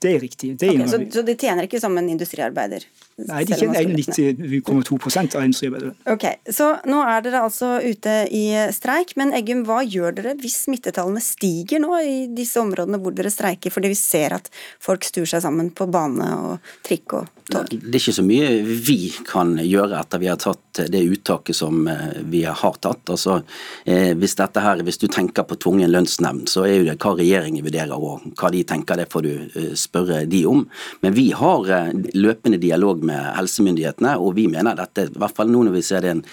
[0.03, 0.53] Det er riktig.
[0.59, 2.85] Det er okay, så, så de tjener ikke som en industriarbeider?
[3.23, 5.93] Nei, de tjener 91,2 av industriarbeidere.
[6.09, 10.63] Ok, Så nå er dere altså ute i streik, men Eggum, hva gjør dere hvis
[10.65, 14.49] smittetallene stiger nå i disse områdene hvor dere streiker, fordi vi ser at
[14.81, 17.69] folk stuer seg sammen på bane og trikk og tog?
[17.69, 18.97] Det er ikke så mye vi
[19.29, 23.09] kan gjøre etter vi har tatt det uttaket som eh, vi har tatt.
[23.09, 23.41] Altså,
[23.85, 27.13] eh, hvis, dette her, hvis du tenker på tvungen lønnsnemnd, så er jo det hva
[27.19, 30.63] regjeringen vurderer og hva de tenker, det får du eh, spørre de om.
[31.05, 31.69] Men vi har
[32.13, 36.03] løpende dialog med helsemyndighetene, og vi mener dette, i hvert fall nå når vi ser
[36.03, 36.23] det en,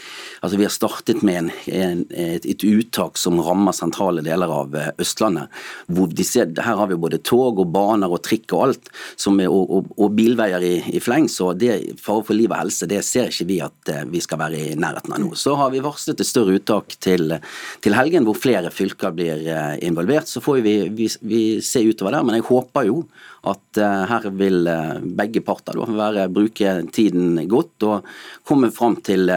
[0.40, 4.74] altså Vi har startet med en, en, et, et, uttak som rammer sentrale deler av
[5.00, 5.48] Østlandet.
[5.87, 9.48] hvor de ser, Her har vi både tog og baner og trikk og alt, er,
[9.48, 11.29] og, og, og, bilveier i, i fleng.
[11.29, 14.61] Så det fare for liv og helse, det ser ikke vi at vi skal være
[14.61, 15.33] i nærheten av nå.
[15.38, 17.35] Så har vi varslet et større uttak til,
[17.83, 20.31] til helgen, hvor flere fylker blir eh, involvert.
[20.31, 23.03] Så får vi, vi, vi se utover der, men jeg håper jo
[23.40, 28.11] at uh, her vil uh, begge parter da, være, bruke tiden godt og
[28.45, 29.33] komme fram til,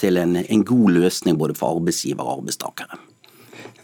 [0.00, 2.96] til en, en god løsning både for arbeidsgiver og arbeidstakere.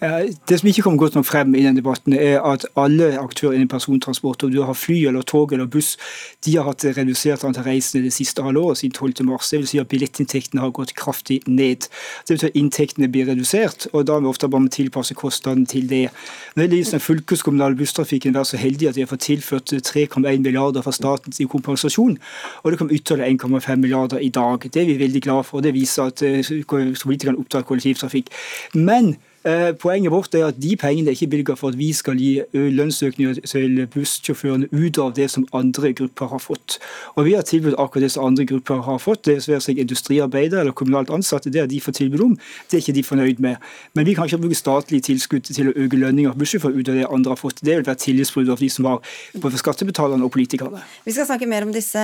[0.01, 3.69] Det som ikke kommer godt nok frem i den debatten, er at alle aktører innen
[3.69, 5.99] persontransport, om du har fly eller tog eller buss,
[6.45, 9.27] de har hatt redusert antall reisende det siste halvåret siden 12.
[9.29, 9.51] mars.
[9.51, 11.85] Det vil si at billettinntektene har gått kraftig ned.
[12.25, 15.89] Det betyr at inntektene blir redusert, og da må vi ofte bare tilpasse kostnaden til
[15.91, 16.09] det.
[16.57, 20.83] Nå er den fylkeskommunale busstrafikken vært så heldig at de har fått tilført 3,1 milliarder
[20.83, 22.17] fra staten i kompensasjon,
[22.63, 24.65] og det kom ytterligere 1,5 milliarder i dag.
[24.65, 28.31] Det er vi veldig glad for, og det viser at eh, politikerne opptar opptatt kollektivtrafikk.
[28.75, 29.30] Men Eh,
[29.81, 33.41] poenget vårt er at de pengene er ikke bevilget for at vi skal gi lønnsøkninger
[33.49, 36.79] til bussjåførene ut av det som andre grupper har fått.
[37.17, 39.25] Og Vi har tilbudt akkurat det som andre grupper har fått.
[39.25, 41.51] Det være seg industriarbeidere eller kommunalt ansatte.
[41.53, 42.37] Det har de fått tilbud om.
[42.69, 43.57] Det er ikke de fornøyd med.
[43.95, 46.99] Men vi kan ikke bruke statlige tilskudd til å øke lønninger for bussjåfører ut av
[47.01, 47.63] det andre har fått.
[47.65, 50.83] Det vil være tillitsbrudd av de som har både skattebetalerne og politikerne.
[51.07, 52.03] Vi skal snakke mer om disse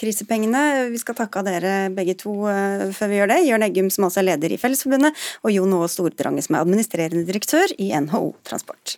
[0.00, 0.90] krisepengene.
[0.92, 3.40] Vi skal takke av dere begge to eh, før vi gjør det.
[3.48, 7.26] Jørn Eggum, som altså er leder i Fellesforbundet, og Jon Aas Stordrange, som er administrerende
[7.28, 8.96] direktør i NHO Transport.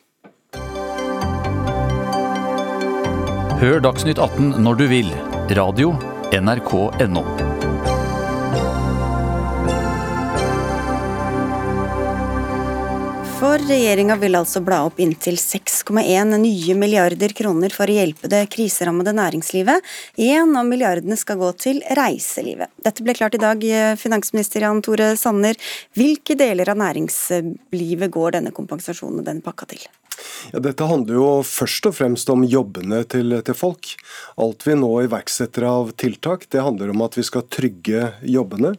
[3.63, 5.11] Hør Dagsnytt 18 når du vil.
[5.57, 5.95] Radio
[6.35, 7.52] NRK.no.
[13.43, 18.45] For regjeringa vil altså bla opp inntil 6,1 nye milliarder kroner for å hjelpe det
[18.55, 19.83] kriserammede næringslivet.
[20.29, 22.71] En av milliardene skal gå til reiselivet.
[22.87, 23.67] Dette ble klart i dag,
[23.99, 25.59] finansminister Jan Tore Sanner.
[25.99, 29.83] Hvilke deler av næringslivet går denne kompensasjonen og denne pakka til?
[30.51, 33.93] Ja, dette handler jo først og fremst om jobbene til, til, folk.
[34.43, 38.75] Alt vi nå iverksetter av tiltak, det handler om at vi skal trygge jobbene.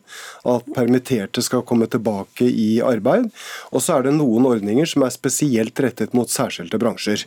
[0.50, 3.30] At permitterte skal komme tilbake i arbeid.
[3.72, 7.26] Og så er det noen ordninger som er spesielt rettet mot særskilte bransjer.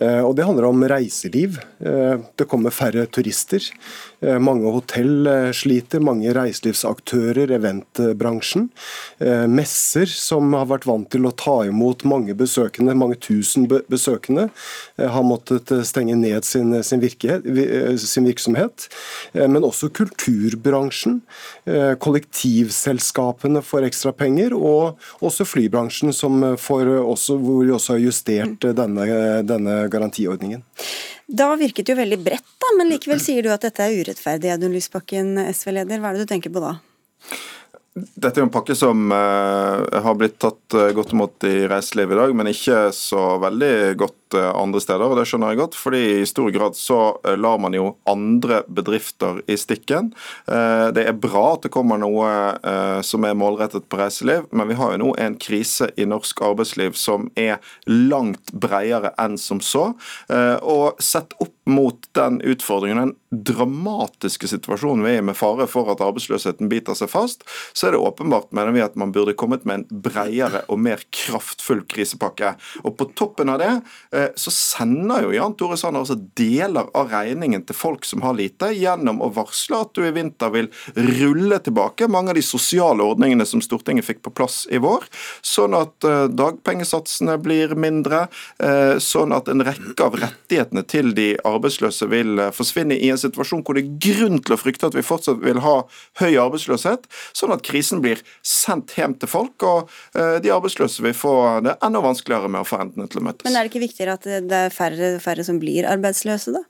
[0.00, 1.60] Eh, og Det handler om reiseliv.
[1.80, 3.62] Eh, det kommer færre turister.
[4.20, 8.68] Eh, mange hotell sliter, mange reiselivsaktører, eventbransjen.
[9.48, 14.48] Messer som har vært vant til å ta imot mange besøkende, mange tusen 000 besøkende
[14.98, 18.88] eh, har måttet eh, stenge ned sin, sin, virke, eh, sin virksomhet.
[19.36, 21.20] Men også kulturbransjen.
[22.02, 29.06] Kollektivselskapene får ekstra penger, og også flybransjen, også, hvor vi også har justert denne,
[29.46, 30.64] denne garantiordningen.
[31.26, 34.52] Da virket det jo veldig bredt, da, men likevel sier du at dette er urettferdig,
[34.54, 36.00] Audun Lysbakken, SV-leder.
[36.00, 36.76] Hva er det du tenker på da?
[37.96, 42.12] Dette er jo en pakke som uh, har blitt tatt uh, godt imot i reiselivet
[42.12, 45.76] i dag, men ikke så veldig godt Eh, andre steder, og det skjønner jeg godt.
[45.78, 50.12] fordi i stor grad så eh, lar man jo andre bedrifter i stikken.
[50.46, 52.26] Eh, det er bra at det kommer noe
[53.06, 56.96] som er målrettet på reiseliv, men vi har jo nå en krise i norsk arbeidsliv
[56.98, 59.88] som er langt bredere enn som så.
[60.62, 65.90] Og sett opp mot den utfordringen, den dramatiske situasjonen vi er i med fare for
[65.92, 67.44] at arbeidsløsheten biter seg fast,
[67.76, 71.02] så er det åpenbart, mener vi, at man burde kommet med en bredere og mer
[71.14, 72.54] kraftfull krisepakke.
[72.84, 73.72] Og på toppen av det
[74.16, 78.36] Eh, så sender jo Jan Tore Sanner altså deler av regningen til folk som har
[78.38, 83.04] lite, gjennom å varsle at du i vinter vil rulle tilbake mange av de sosiale
[83.04, 85.06] ordningene som Stortinget fikk på plass i vår,
[85.44, 88.26] sånn at eh, dagpengesatsene blir mindre,
[88.62, 93.64] eh, sånn at en rekke av rettighetene til de arbeidsløse vil forsvinne i en situasjon
[93.66, 95.76] hvor det er grunn til å frykte at vi fortsatt vil ha
[96.22, 101.34] høy arbeidsløshet, sånn at krisen blir sendt hjem til folk, og de arbeidsløse vil få
[101.64, 103.46] det enda vanskeligere med å få endene til å møtes.
[103.46, 106.62] Men er det ikke at det er færre, færre som blir arbeidsløse, da?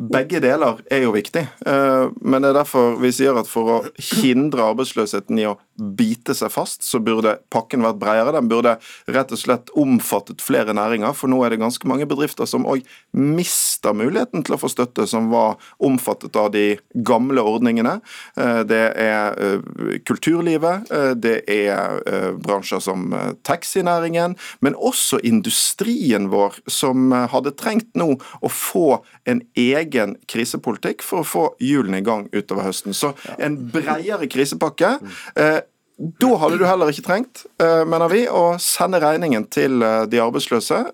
[0.00, 3.74] Begge deler er jo viktig, eh, men det er derfor vi sier at for å
[4.16, 8.32] hindre arbeidsløsheten i å bite seg fast, så burde pakken vært bredere.
[8.32, 8.78] Den burde
[9.12, 12.86] rett og slett omfattet flere næringer, for nå er det ganske mange bedrifter som òg
[13.12, 17.98] mister muligheten til å få støtte, som var omfattet av de gamle ordningene.
[18.40, 20.88] Eh, det er eh, kulturlivet,
[21.20, 22.00] det er
[22.40, 23.10] bransjer som
[23.44, 29.89] taxinæringen, men også industrien vår, som hadde trengt nå å få en egen
[30.30, 32.96] krisepolitikk for å få hjulene i gang utover høsten.
[32.96, 34.96] Så en bredere krisepakke.
[35.36, 35.60] Eh,
[36.00, 40.22] da hadde du heller ikke trengt, eh, mener vi, å sende regningen til eh, de
[40.22, 40.84] arbeidsløse.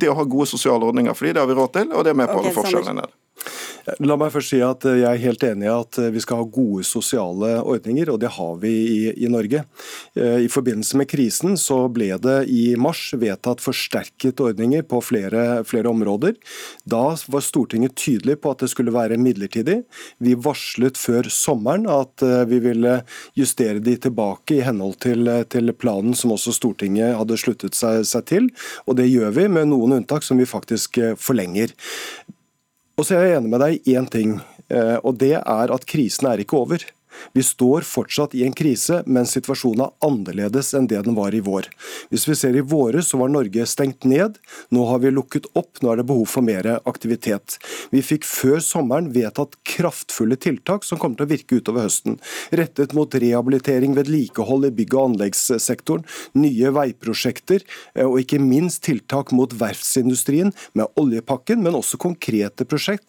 [0.00, 2.14] Det å ha gode sosiale ordninger for dem, det har vi råd til, og det
[2.14, 3.18] er med på å holde forskjellene ned.
[4.00, 6.84] La meg først si at jeg er helt enig i at vi skal ha gode
[6.88, 9.62] sosiale ordninger, og det har vi i, i, Norge.
[10.16, 15.90] I forbindelse med krisen så ble det i mars vedtatt forsterket ordninger på flere, flere
[15.90, 16.36] områder.
[16.84, 19.80] Da var Stortinget tydelig på at det skulle være midlertidig.
[20.18, 23.00] Vi varslet før sommeren at eh, vi ville
[23.38, 28.26] justere de tilbake i henhold til, til planen som også Stortinget hadde sluttet seg, seg
[28.30, 28.50] til,
[28.86, 31.74] og det gjør vi med noen unntak som vi faktisk eh, forlenger.
[33.00, 34.34] Og så er jeg enig med deg i én ting,
[34.68, 36.82] eh, og det er at krisen er ikke over.
[37.32, 41.42] Vi står fortsatt i en krise, men situasjonen er annerledes enn det den var i
[41.44, 41.68] vår.
[42.10, 44.38] Hvis vi ser i våre, så var Norge stengt ned.
[44.74, 47.58] Nå har vi lukket opp, nå er det behov for mer aktivitet.
[47.94, 52.18] Vi fikk før sommeren vedtatt kraftfulle tiltak som kommer til å virke utover høsten.
[52.56, 56.06] Rettet mot rehabilitering, vedlikehold i bygg- og anleggssektoren,
[56.40, 63.06] nye veiprosjekter eh, og ikke minst tiltak mot verftsindustrien med oljepakken, men også konkrete prosjekt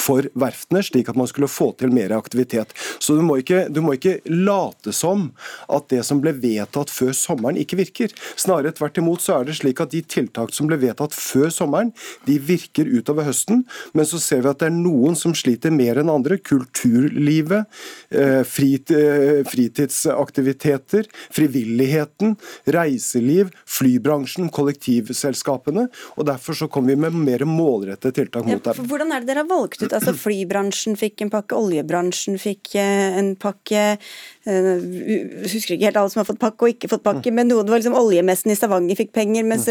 [0.00, 2.72] for verftene, slik at man skulle få til mer aktivitet.
[2.98, 5.30] Så du må, ikke, du må ikke late som
[5.70, 8.14] at det som ble vedtatt før sommeren, ikke virker.
[8.40, 11.92] Snarere tvert imot så er det slik at de tiltak som ble vedtatt før sommeren,
[12.26, 13.64] de virker utover høsten.
[13.96, 16.38] Men så ser vi at det er noen som sliter mer enn andre.
[16.40, 17.66] Kulturlivet,
[18.10, 25.88] eh, eh, fritidsaktiviteter, frivilligheten, reiseliv, flybransjen, kollektivselskapene.
[26.16, 28.86] og Derfor så kommer vi med mer målrettede tiltak mot dem.
[28.90, 29.92] Hvordan er det dere har valgt ut?
[29.92, 33.84] Altså Flybransjen fikk en pakke, oljebransjen fikk eh, en pakke.
[34.48, 37.50] Jeg eh, husker ikke helt alle som har fått pakke og ikke fått pakke, men
[37.50, 39.68] noen var liksom oljemessen i Stavanger fikk penger, mens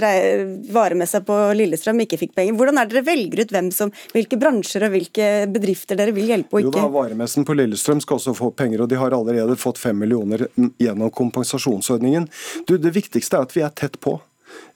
[0.73, 2.57] varemessa på Lillestrøm ikke fikk penger.
[2.59, 6.29] Hvordan er det dere velger ut hvem som, hvilke bransjer og hvilke bedrifter dere vil
[6.31, 6.77] hjelpe og ikke?
[6.77, 9.97] Jo da, Varemessen på Lillestrøm skal også få penger, og de har allerede fått fem
[9.99, 10.47] millioner
[10.81, 12.29] gjennom kompensasjonsordningen.
[12.69, 14.19] Du, Det viktigste er at vi er tett på.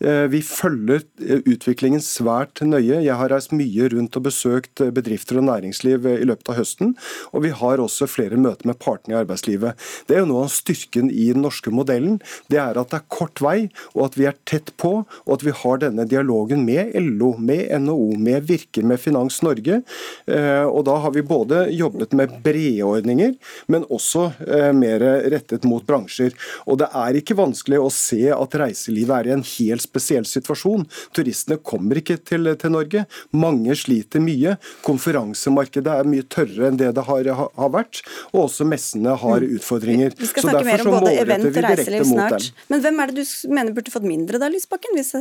[0.03, 2.99] Eh, vi følger eh, utviklingen svært nøye.
[3.05, 6.93] Jeg har reist mye rundt og besøkt eh, bedrifter og næringsliv i løpet av høsten.
[7.31, 9.79] Og vi har også flere møter med partene i arbeidslivet.
[10.09, 12.19] Det er jo noe av styrken i den norske modellen.
[12.51, 15.45] Det er at det er kort vei, og at vi er tett på, og at
[15.45, 19.81] vi har denne dialogen med LO, med NHO, med Virke, med Finans Norge.
[20.27, 23.33] Og da har vi både jobbet med brede ordninger,
[23.71, 24.29] men også
[24.75, 26.35] mer rettet mot bransjer.
[26.67, 30.85] Og det er ikke vanskelig å se at reiselivet er i en helt spesiell situasjon.
[31.15, 33.05] Turistene kommer ikke til, til Norge.
[33.31, 34.57] Mange sliter mye.
[34.85, 38.03] Konferansemarkedet er mye tørrere enn det det har, har vært.
[38.33, 39.55] Og også messene har mm.
[39.57, 40.17] utfordringer.
[40.19, 42.51] Vi skal snakke mer om både event og reiseliv snart.
[42.69, 44.97] Men hvem er det du mener burde fått mindre da, Lysbakken?
[44.99, 45.15] Hvis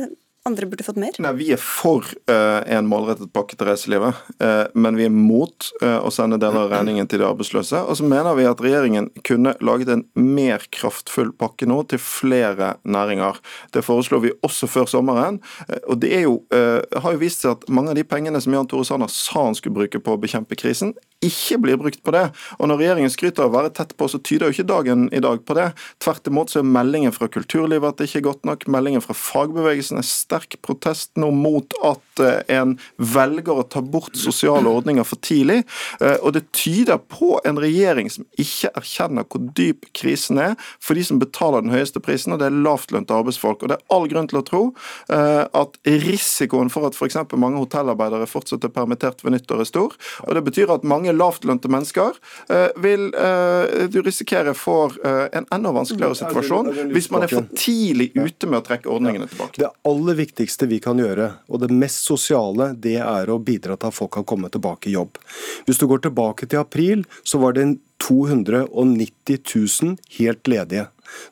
[0.45, 1.15] andre burde fått mer?
[1.23, 5.69] Nei, Vi er for uh, en målrettet pakke til reiselivet, uh, men vi er mot
[5.83, 7.79] uh, å sende deler av regningen til de arbeidsløse.
[7.87, 12.73] Og så mener vi at regjeringen kunne laget en mer kraftfull pakke nå til flere
[12.83, 13.39] næringer.
[13.75, 15.39] Det foreslo vi også før sommeren.
[15.87, 18.67] og det er jo, har jo vist seg at mange av de pengene som Jan
[18.69, 22.25] Tore Sanner sa han skulle bruke på å bekjempe krisen, ikke blir brukt på det.
[22.59, 25.21] Og når regjeringen skryter av å være tett på, så tyder jo ikke dagen i
[25.23, 25.69] dag på det.
[26.03, 28.67] Tvert imot så er meldingen fra kulturlivet at det ikke er godt nok.
[28.75, 34.15] Meldingen fra fagbevegelsen er sterk protest nå mot at eh, en velger å ta bort
[34.17, 35.61] sosiale ordninger for tidlig.
[36.01, 40.97] Eh, og det tyder på en regjering som ikke erkjenner hvor dyp krisen er for
[40.97, 43.63] de som betaler den høyeste prisen, og det er lavtlønte arbeidsfolk.
[43.63, 44.63] Og det er all grunn til å tro
[45.13, 47.19] eh, at risikoen for at f.eks.
[47.37, 49.97] mange hotellarbeidere fortsatt er permittert ved nyttår er stor.
[50.25, 52.17] Og det betyr at mange lavtlønte mennesker
[52.81, 53.05] vil
[53.91, 54.95] du risikere får
[55.37, 59.61] en enda vanskeligere situasjon hvis man er for tidlig ute med å trekke ordningene tilbake.
[59.61, 63.91] Det aller viktigste vi kan gjøre, og det mest sosiale, det er å bidra til
[63.91, 65.19] at folk kan komme tilbake i jobb.
[65.67, 67.67] Hvis du går tilbake til april, så var det
[68.03, 70.87] 290 000 helt ledige.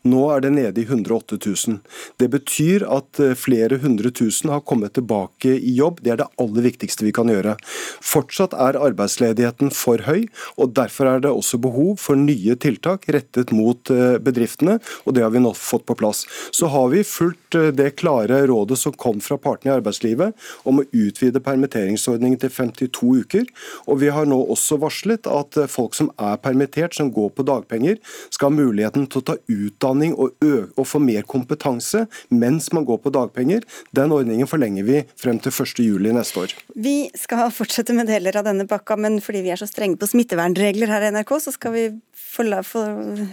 [0.08, 1.80] Nå er det nede i 108 000.
[2.20, 6.02] Det betyr at eh, flere hundre tusen har kommet tilbake i jobb.
[6.02, 7.56] Det er det aller viktigste vi kan gjøre.
[8.02, 10.26] Fortsatt er arbeidsledigheten for høy,
[10.58, 15.26] og derfor er det også behov for nye tiltak rettet mot eh, bedriftene, og det
[15.26, 16.26] har vi nå fått på plass.
[16.52, 20.82] Så har vi fulgt eh, det klare rådet som kom fra partene i arbeidslivet om
[20.82, 23.48] å utvide permitteringsordningen til 52 uker,
[23.88, 28.00] og vi har nå også varslet at folk som er permittert, som går på dagpenger,
[28.32, 30.36] skal ha muligheten til å ta ut utdanning og,
[30.75, 33.65] og få mer kompetanse mens man går på dagpenger.
[33.95, 36.55] Den ordningen forlenger vi frem til 1.7 neste år.
[36.75, 40.10] Vi skal fortsette med deler av denne pakka, men fordi vi er så strenge på
[40.12, 41.86] smittevernregler her i NRK, så skal vi
[42.32, 42.84] få,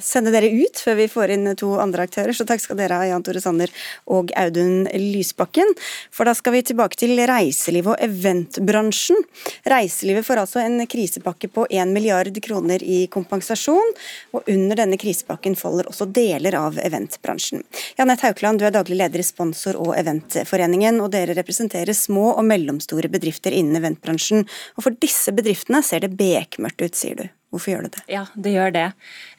[0.02, 2.34] sende dere ut før vi får inn to andre aktører.
[2.34, 3.72] Så takk skal dere ha, Jan Tore Sanner
[4.10, 5.70] og Audun Lysbakken.
[6.14, 9.22] For da skal vi tilbake til reiseliv og eventbransjen.
[9.68, 13.94] Reiselivet får altså en krisepakke på 1 milliard kroner i kompensasjon,
[14.34, 17.64] og under denne krisepakken faller også deler av eventbransjen.
[17.98, 22.44] Janette Haukland, du er daglig leder i Sponsor- og Eventforeningen, og dere representerer små og
[22.48, 24.46] mellomstore bedrifter innen eventbransjen.
[24.76, 27.37] Og for disse bedriftene ser det bekmørkt ut, sier du.
[27.48, 28.04] Hvorfor gjør det det?
[28.12, 28.86] Ja, det gjør det.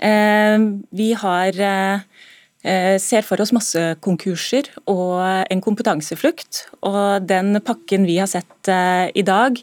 [0.02, 0.58] Eh,
[0.98, 6.66] vi har eh, ser for oss masse konkurser og en kompetanseflukt.
[6.82, 9.62] Og den pakken vi har sett eh, i dag,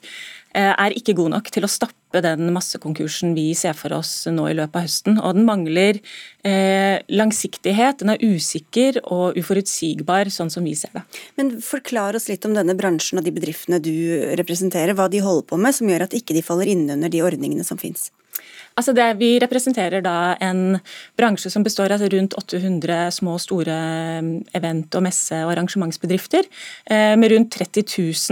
[0.56, 4.54] er ikke god nok til å stappe den massekonkursen vi ser for oss nå i
[4.56, 5.18] løpet av høsten.
[5.20, 5.98] Og den mangler
[7.12, 11.02] langsiktighet, den er usikker og uforutsigbar, sånn som vi ser det.
[11.36, 13.92] Men Forklar oss litt om denne bransjen og de bedriftene du
[14.40, 17.20] representerer, hva de holder på med som gjør at ikke de faller inn under de
[17.28, 18.08] ordningene som finnes.
[18.76, 20.76] Altså det, vi representerer da en
[21.16, 23.76] bransje som består av rundt 800 små og store
[24.20, 26.44] mm, event- og messe- og arrangementsbedrifter,
[26.84, 27.86] eh, med rundt 30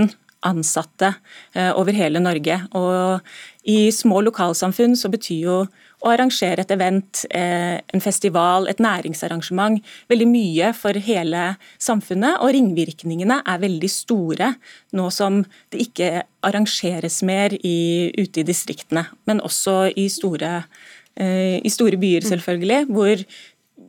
[0.05, 0.13] 000
[0.45, 1.15] ansatte
[1.55, 2.59] eh, over hele Norge.
[2.77, 3.25] Og
[3.65, 5.57] I små lokalsamfunn så betyr jo
[6.05, 9.81] å arrangere et event, eh, en festival, et næringsarrangement
[10.13, 12.41] veldig mye for hele samfunnet.
[12.45, 14.55] Og ringvirkningene er veldig store
[14.93, 16.11] nå som det ikke
[16.45, 20.65] arrangeres mer i, ute i distriktene, men også i store,
[21.17, 23.25] eh, i store byer, selvfølgelig, hvor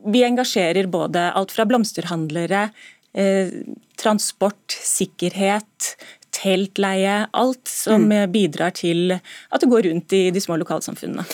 [0.06, 2.70] vi engasjerer både alt fra blomsterhandlere,
[3.14, 3.52] eh,
[4.00, 5.96] transport, sikkerhet,
[6.36, 8.32] teltleie, alt som mm.
[8.32, 11.24] bidrar til at det går rundt i de små lokalsamfunnene.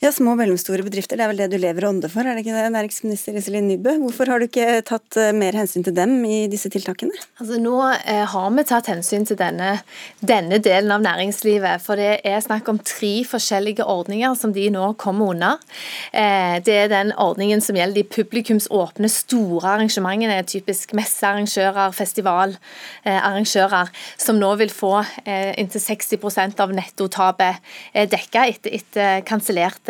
[0.00, 2.32] Ja, Små og mellomstore bedrifter, det er vel det du lever og ånder for, er
[2.32, 3.98] det ikke det, næringsminister Iselin Nybø?
[4.00, 7.12] Hvorfor har du ikke tatt eh, mer hensyn til dem i disse tiltakene?
[7.36, 7.74] Altså Nå
[8.08, 9.74] eh, har vi tatt hensyn til denne,
[10.24, 11.84] denne, delen av næringslivet.
[11.84, 15.50] For det er snakk om tre forskjellige ordninger som de nå kommer unna.
[16.16, 24.40] Eh, det er den ordningen som gjelder de publikumsåpne store arrangementene, typisk messearrangører, festivalarrangører, som
[24.40, 24.94] nå vil få
[25.26, 27.60] eh, inntil 60 av nettotapet
[27.92, 29.89] eh, dekka etter, etter kansellerte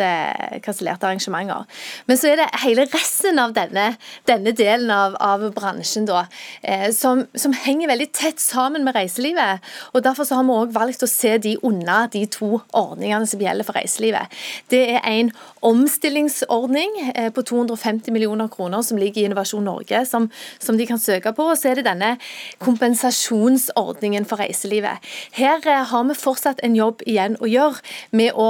[0.63, 1.65] kansellerte arrangementer.
[2.07, 3.91] Men så er det hele resten av denne,
[4.29, 6.25] denne delen av, av bransjen da,
[6.61, 9.61] eh, som, som, henger veldig tett sammen med reiselivet.
[9.93, 13.41] og Derfor så har vi også valgt å se de unna de to ordningene som
[13.41, 14.31] gjelder for reiselivet.
[14.71, 15.31] Det er en
[15.65, 20.29] omstillingsordning eh, på 250 millioner kroner som ligger i Innovasjon Norge, som,
[20.59, 21.51] som de kan søke på.
[21.51, 22.15] Og så er det denne
[22.63, 25.01] kompensasjonsordningen for reiselivet.
[25.37, 27.81] Her eh, har vi fortsatt en jobb igjen å gjøre
[28.17, 28.49] med å,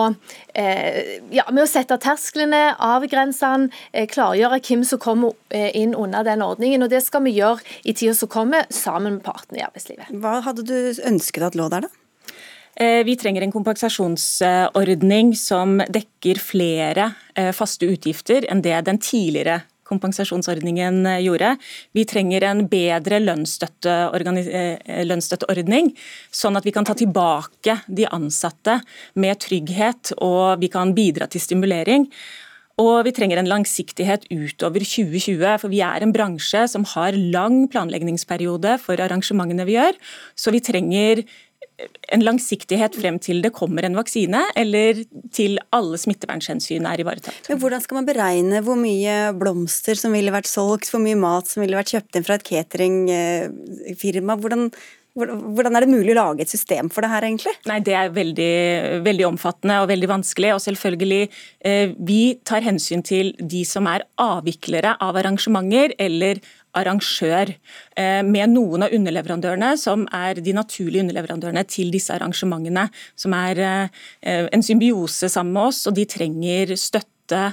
[0.56, 6.24] eh, ja, med å sette tersklene, avgrense den, eh, klargjøre hvem som kommer inn under
[6.24, 6.84] den ordningen.
[6.84, 10.12] og Det skal vi gjøre i tida som kommer, sammen med partene i arbeidslivet.
[10.12, 11.88] Hva hadde du ønsket at lå der, da?
[13.04, 17.14] Vi trenger en kompensasjonsordning som dekker flere
[17.54, 19.62] faste utgifter enn det den tidligere
[19.92, 21.56] kompensasjonsordningen eh, gjorde.
[21.98, 23.24] Vi trenger en bedre eh,
[25.08, 25.92] lønnsstøtteordning,
[26.42, 28.80] sånn at vi kan ta tilbake de ansatte
[29.20, 32.08] med trygghet og vi kan bidra til stimulering.
[32.82, 37.66] Og vi trenger en langsiktighet utover 2020, for vi er en bransje som har lang
[37.72, 39.98] planleggingsperiode for arrangementene vi gjør.
[40.40, 41.24] Så vi trenger
[42.12, 45.04] en langsiktighet frem til det kommer en vaksine, eller
[45.34, 47.50] til alle smittevernhensyn er ivaretatt.
[47.50, 51.52] Men Hvordan skal man beregne hvor mye blomster som ville vært solgt, hvor mye mat
[51.52, 54.38] som ville vært kjøpt inn fra et cateringfirma?
[54.42, 54.70] Hvordan,
[55.18, 57.54] hvordan er det mulig å lage et system for det her, egentlig?
[57.68, 58.54] Nei, Det er veldig,
[59.04, 60.54] veldig omfattende og veldig vanskelig.
[60.56, 61.30] og selvfølgelig,
[61.62, 66.40] eh, Vi tar hensyn til de som er avviklere av arrangementer eller
[66.78, 72.88] arrangør eh, med noen av underleverandørene som er de naturlige underleverandørene til disse arrangementene.
[73.20, 77.44] Som er eh, en symbiose sammen med oss, og de trenger støtte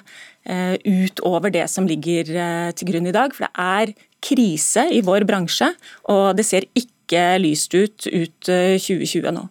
[0.47, 2.33] eh, utover det som ligger
[2.79, 3.35] til grunn i dag.
[3.35, 3.95] For det er
[4.25, 5.73] krise i vår bransje,
[6.11, 9.49] og det ser ikke lyst ut ut 2020 nå.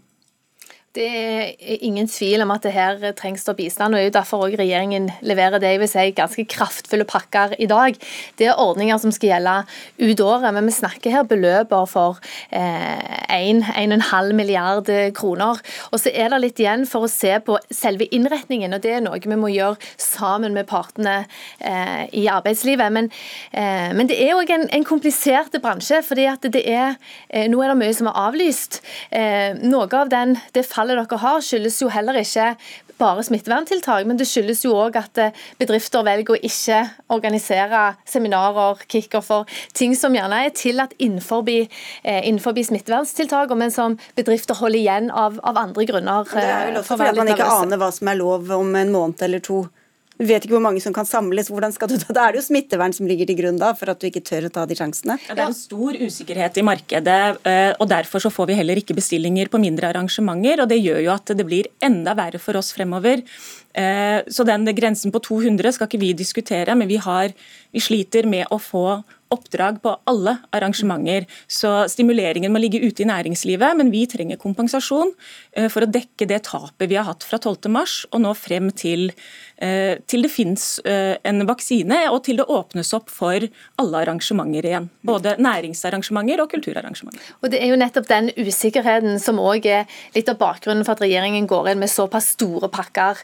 [0.98, 3.94] Det er ingen tvil om at det her trengs det bistand.
[3.94, 7.54] og det er jo Derfor også regjeringen leverer det jeg vil si ganske kraftfulle pakker
[7.60, 7.94] i dag.
[8.40, 9.54] Det er ordninger som skal gjelde
[10.02, 12.18] ut året, men vi snakker her beløper for
[12.50, 15.62] eh, 1,5 milliard kroner.
[15.92, 19.06] Og så er det litt igjen for å se på selve innretningen, og det er
[19.06, 21.28] noe vi må gjøre sammen med partene
[21.60, 22.90] eh, i arbeidslivet.
[22.94, 23.12] Men,
[23.52, 26.98] eh, men det er òg en, en, komplisert bransje, fordi at det er,
[27.30, 28.82] eh, nå er det mye som er avlyst.
[29.12, 32.56] Eh, noe av den, det fallet fallet dere har, skyldes jo heller ikke
[32.98, 36.80] bare smitteverntiltak, men det skyldes jo òg at eh, bedrifter velger å ikke
[37.14, 39.46] organisere seminarer, kickoffer,
[39.78, 45.38] ting som gjerne er tillatt innenfor, eh, innenfor smitteverntiltak, men som bedrifter holder igjen av,
[45.44, 46.26] av andre grunner.
[46.32, 48.96] Det er vel eh, også fordi man ikke aner hva som er lov om en
[48.96, 49.68] måned eller to.
[50.18, 51.52] Du vet ikke hvor mange som kan samles.
[51.54, 52.14] hvordan skal du ta?
[52.16, 54.48] Da er det jo smittevern som ligger til grunn da, for at du ikke tør
[54.50, 55.20] å ta de sjansene.
[55.28, 58.82] Ja, det er en stor usikkerhet i markedet, eh, og derfor så får vi heller
[58.82, 60.64] ikke bestillinger på mindre arrangementer.
[60.64, 63.22] og Det gjør jo at det blir enda verre for oss fremover.
[63.78, 67.30] Eh, så den grensen på 200 skal ikke vi diskutere, men vi, har,
[67.72, 69.04] vi sliter med å få
[69.34, 71.28] oppdrag på alle arrangementer.
[71.52, 75.12] Så stimuleringen må ligge ute i næringslivet, men vi trenger kompensasjon
[75.58, 79.12] eh, for å dekke det tapet vi har hatt fra 12.3 og nå frem til,
[80.08, 83.48] til det finnes eh, en vaksine og til det åpnes opp for
[83.82, 84.90] alle arrangementer igjen.
[85.08, 87.32] Både næringsarrangementer og kulturarrangementer.
[87.42, 91.04] Og Det er jo nettopp den usikkerheten som òg er litt av bakgrunnen for at
[91.06, 93.24] regjeringen går inn med såpass store pakker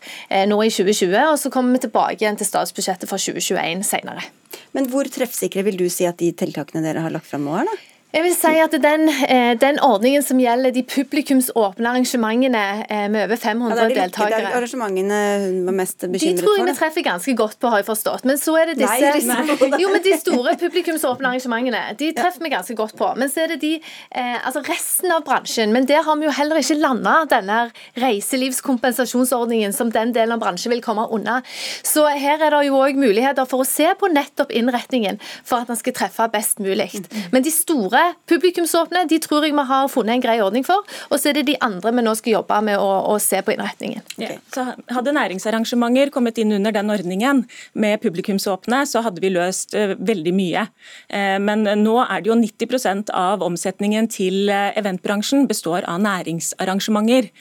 [0.50, 4.26] nå i 2020, og så kommer vi tilbake igjen til statsbudsjettet for 2021 senere.
[4.74, 7.70] Men hvor treffsikre vil du si at de tiltakene dere har lagt fram nå er,
[7.70, 7.93] da?
[8.14, 13.24] Jeg vil si at den, eh, den, ordningen som gjelder de publikumsåpne arrangementene eh, med
[13.26, 16.30] over 500 ja, det er deltakere Det er arrangementene hun var mest bekymret for?
[16.30, 18.28] De tror jeg vi treffer ganske godt på, har jeg forstått.
[18.30, 22.52] Men så er det disse nei, Jo, men de store publikumsåpne arrangementene de treffer vi
[22.54, 23.10] ganske godt på.
[23.18, 25.74] Men så er det de eh, altså resten av bransjen.
[25.74, 27.64] Men der har vi jo heller ikke landa denne
[27.98, 31.40] reiselivskompensasjonsordningen som den delen av bransjen vil komme unna.
[31.82, 35.74] Så her er det jo òg muligheter for å se på nettopp innretningen for at
[35.74, 36.92] den skal treffe best mulig.
[36.94, 37.28] Mm.
[37.34, 40.86] Men de store publikumsåpne de tror jeg vi har funnet en grei ordning for.
[41.10, 43.56] Og så er det de andre vi nå skal jobbe med å, å se på
[43.56, 44.04] innretningen.
[44.16, 44.40] Okay.
[44.54, 47.44] Så Hadde næringsarrangementer kommet inn under den ordningen
[47.74, 50.68] med publikumsåpne, så hadde vi løst uh, veldig mye.
[51.12, 57.32] Uh, men nå er det jo 90% av omsetningen til uh, eventbransjen består av næringsarrangementer.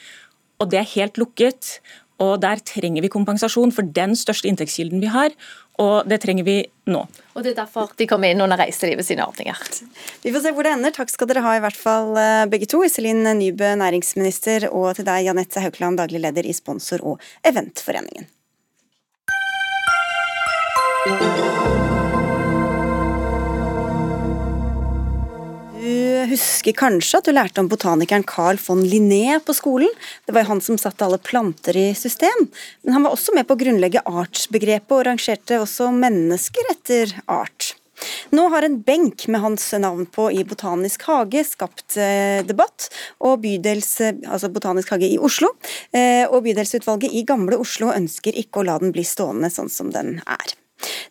[0.63, 1.77] Og det er helt lukket.
[2.23, 5.33] Og der trenger vi kompensasjon for den største inntektskilden vi har
[5.81, 6.57] og det trenger vi
[6.93, 7.01] nå.
[7.33, 9.57] Og Det er derfor de kommer inn under reiselivet sine ordninger.
[10.23, 10.95] Vi får se hvor det ender.
[10.95, 12.83] Takk skal dere ha i hvert fall eh, begge to.
[12.85, 18.29] Iselin Nybø, næringsminister, og til deg, Janette Haukland, daglig leder i Sponsor- og Eventforeningen.
[26.33, 29.91] Husker kanskje at du lærte om botanikeren Carl von Linné på skolen.
[30.27, 32.49] Det var jo han som satte alle planter i system.
[32.83, 37.75] Men han var også med på å grunnlegge artsbegrepet, og rangerte også mennesker etter art.
[38.35, 42.89] Nå har en benk med hans navn på i Botanisk hage skapt eh, debatt,
[43.23, 43.93] og bydels,
[44.27, 45.53] altså Botanisk hage i Oslo.
[45.95, 49.93] Eh, og bydelsutvalget i Gamle Oslo ønsker ikke å la den bli stående sånn som
[49.95, 50.57] den er.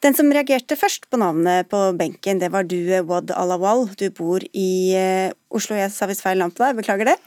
[0.04, 3.88] Den som reagerte først på navnet på benken, det var du, Wad Alawal.
[4.00, 4.72] Du bor i
[5.50, 5.78] Oslo.
[5.80, 7.20] Jeg sa visst feil navn på deg, beklager det.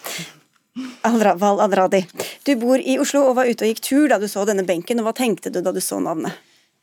[1.06, 2.02] Alrawal Adradi.
[2.46, 4.98] Du bor i Oslo og var ute og gikk tur da du så denne benken,
[5.00, 6.34] og hva tenkte du da du så navnet?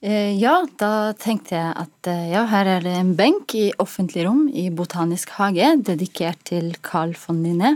[0.01, 4.23] Eh, ja, da tenkte jeg at eh, ja, her er det en benk i offentlig
[4.25, 7.75] rom i Botanisk hage, dedikert til Carl von Linné,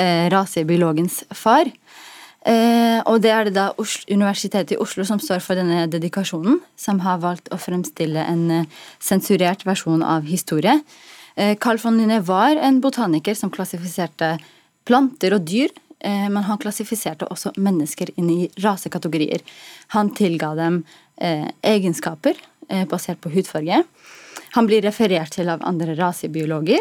[0.00, 1.68] eh, rasebiologens far.
[2.40, 3.66] Og det er det da
[4.08, 8.64] Universitetet i Oslo som står for denne dedikasjonen, som har valgt å fremstille en
[8.96, 10.78] sensurert versjon av historie.
[11.60, 14.38] Carl von Linné var en botaniker som klassifiserte
[14.88, 19.42] planter og dyr men han klassifiserte også mennesker inn i rasekategorier.
[19.92, 20.78] Han tilga dem
[21.20, 22.36] Eh, egenskaper
[22.68, 23.82] eh, basert på hudfarge.
[24.56, 26.80] Han blir referert til av andre rasebiologer.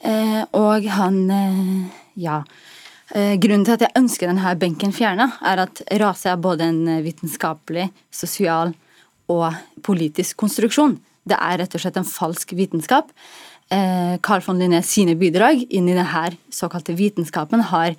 [0.00, 1.18] Eh, og han
[2.16, 2.42] Ja.
[3.14, 7.86] Grunnen til at jeg ønsker denne benken fjerna, er at rase er både en vitenskapelig,
[8.10, 8.72] sosial
[9.30, 9.54] og
[9.86, 10.96] politisk konstruksjon.
[11.26, 13.12] Det er rett og slett en falsk vitenskap.
[13.70, 17.94] Carl von Linné sine bidrag inn i denne såkalte vitenskapen har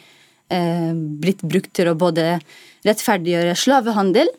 [0.48, 2.38] blitt brukt til å både
[2.88, 4.32] rettferdiggjøre slavehandel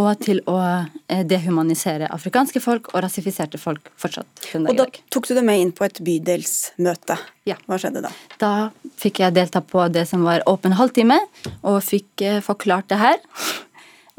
[0.00, 4.46] og til å eh, dehumanisere afrikanske folk og rasifiserte folk fortsatt.
[4.60, 7.18] Og da tok du det med inn på et bydelsmøte.
[7.48, 7.58] Ja.
[7.68, 8.12] Hva skjedde da?
[8.40, 8.52] Da
[9.00, 11.18] fikk jeg delta på det som var åpen halvtime,
[11.60, 13.20] og fikk eh, forklart det her.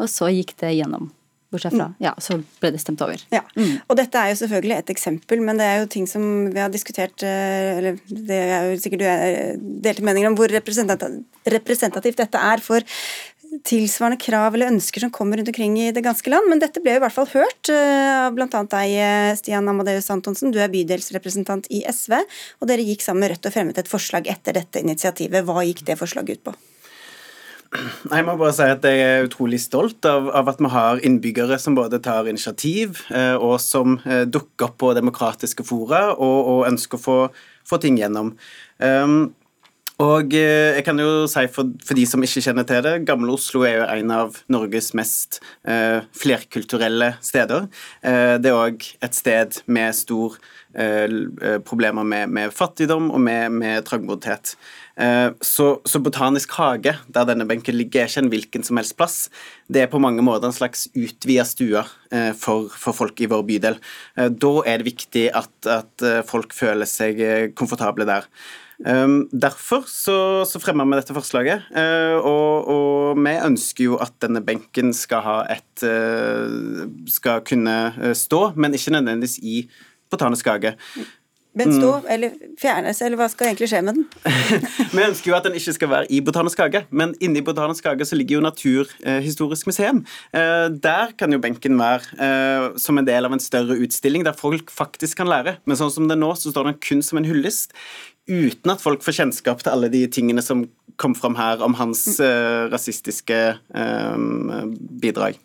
[0.01, 1.11] Og så gikk det gjennom.
[1.51, 1.95] Bortsett fra, mm.
[1.99, 3.19] ja, så ble det stemt over.
[3.34, 3.82] Ja, mm.
[3.91, 6.71] og Dette er jo selvfølgelig et eksempel, men det er jo ting som vi har
[6.71, 12.63] diskutert eh, eller Det er jo sikkert du delte meninger om hvor representativt dette er
[12.63, 12.88] for
[13.68, 16.47] tilsvarende krav eller ønsker som kommer rundt omkring i det ganske land.
[16.49, 18.47] Men dette ble i hvert fall hørt eh, av bl.a.
[18.47, 20.54] deg, eh, Stian Amadeus Antonsen.
[20.54, 22.16] Du er bydelsrepresentant i SV,
[22.62, 25.43] og dere gikk sammen med Rødt og fremmet et forslag etter dette initiativet.
[25.47, 26.56] Hva gikk det forslaget ut på?
[28.12, 31.56] Jeg må bare si at jeg er utrolig stolt av, av, at vi har innbyggere
[31.60, 36.99] som både tar initiativ eh, og som dukker opp på demokratiske fora og, og ønsker
[36.99, 37.20] å få,
[37.68, 38.34] få ting gjennom.
[38.84, 39.32] Um,
[40.02, 43.36] og eh, jeg kan jo si for, for, de som ikke kjenner til det, Gamle
[43.36, 47.68] Oslo er jo en av Norges mest eh, flerkulturelle steder.
[48.02, 50.39] Eh, det er òg et sted med stor
[50.74, 54.56] eh, eh, problemer med, med, fattigdom og med, med trangboddhet.
[55.41, 59.16] Så, så, Botanisk hage, der denne benken ligger, er ikke en hvilken som helst plass.
[59.72, 61.82] Det er på mange måter en slags utvida stue
[62.38, 63.80] for, for, folk i vår bydel.
[64.14, 67.24] Da er det viktig at, at folk føler seg
[67.58, 68.28] komfortable der.
[68.86, 71.69] Um, derfor så, så fremmer vi dette forslaget.
[71.69, 77.77] Uh, og, og, vi ønsker jo at denne benken skal ha et uh, Skal kunne
[77.93, 79.65] uh, stå, men ikke nødvendigvis i
[80.11, 80.75] Botanisk hage.
[81.51, 82.05] Men stå, mm.
[82.13, 84.05] eller fjernes, eller hva skal egentlig skje med den?
[84.95, 88.07] vi ønsker jo at den ikke skal være i Botanisk hage, men inni Botanisk hage
[88.07, 89.99] så ligger jo Naturhistorisk museum.
[90.32, 95.19] Der kan jo benken være som en del av en større utstilling der folk faktisk
[95.19, 95.57] kan lære.
[95.67, 97.75] Men sånn som det er nå, så står den kun som en hyllest
[98.30, 100.65] uten at folk får kjennskap til alle de tingene som
[101.01, 104.17] kom fram her om hans uh, rasistiske uh,
[105.01, 105.39] bidrag.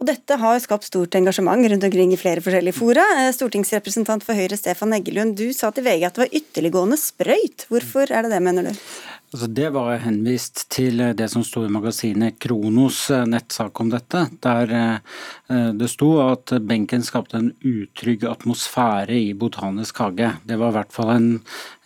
[0.00, 3.04] Og Dette har skapt stort engasjement rundt omkring i flere forskjellige fora.
[3.20, 7.66] Eh, stortingsrepresentant for Høyre Stefan Eggelund, du sa til VG at det var ytterliggående sprøyt.
[7.70, 8.86] Hvorfor er det det, mener du?
[9.32, 14.26] Altså det var henvist til det som sto i magasinet Kronos eh, nettsak om dette,
[14.44, 20.34] der eh, det sto at benken skapte en utrygg atmosfære i Botanisk hage.
[20.44, 21.30] Det var i hvert fall en,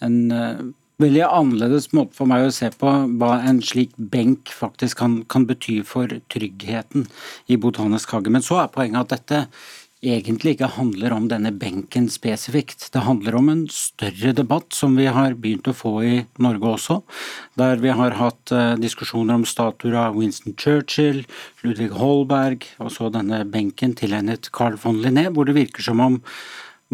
[0.03, 0.67] en eh,
[1.03, 5.47] veldig annerledes måte for meg å se på hva en slik benk faktisk kan, kan
[5.47, 7.07] bety for tryggheten
[7.47, 8.33] i Botanisk hage.
[8.33, 9.45] Men så er poenget at dette
[10.15, 12.89] egentlig ikke handler om denne benken spesifikt.
[12.95, 17.01] Det handler om en større debatt som vi har begynt å få i Norge også,
[17.59, 21.25] der vi har hatt uh, diskusjoner om statuer av Winston Churchill,
[21.65, 26.21] Ludvig Holberg og så denne benken tilegnet Carl von Linné, hvor det virker som om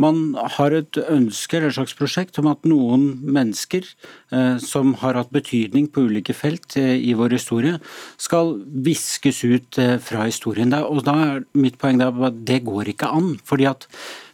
[0.01, 3.85] man har et ønske eller et slags prosjekt om at noen mennesker
[4.33, 7.77] eh, som har hatt betydning på ulike felt eh, i vår historie,
[8.17, 8.55] skal
[8.87, 10.73] viskes ut eh, fra historien.
[10.73, 10.89] Der.
[10.89, 13.37] Og da er mitt poeng at det går ikke an.
[13.45, 13.89] fordi at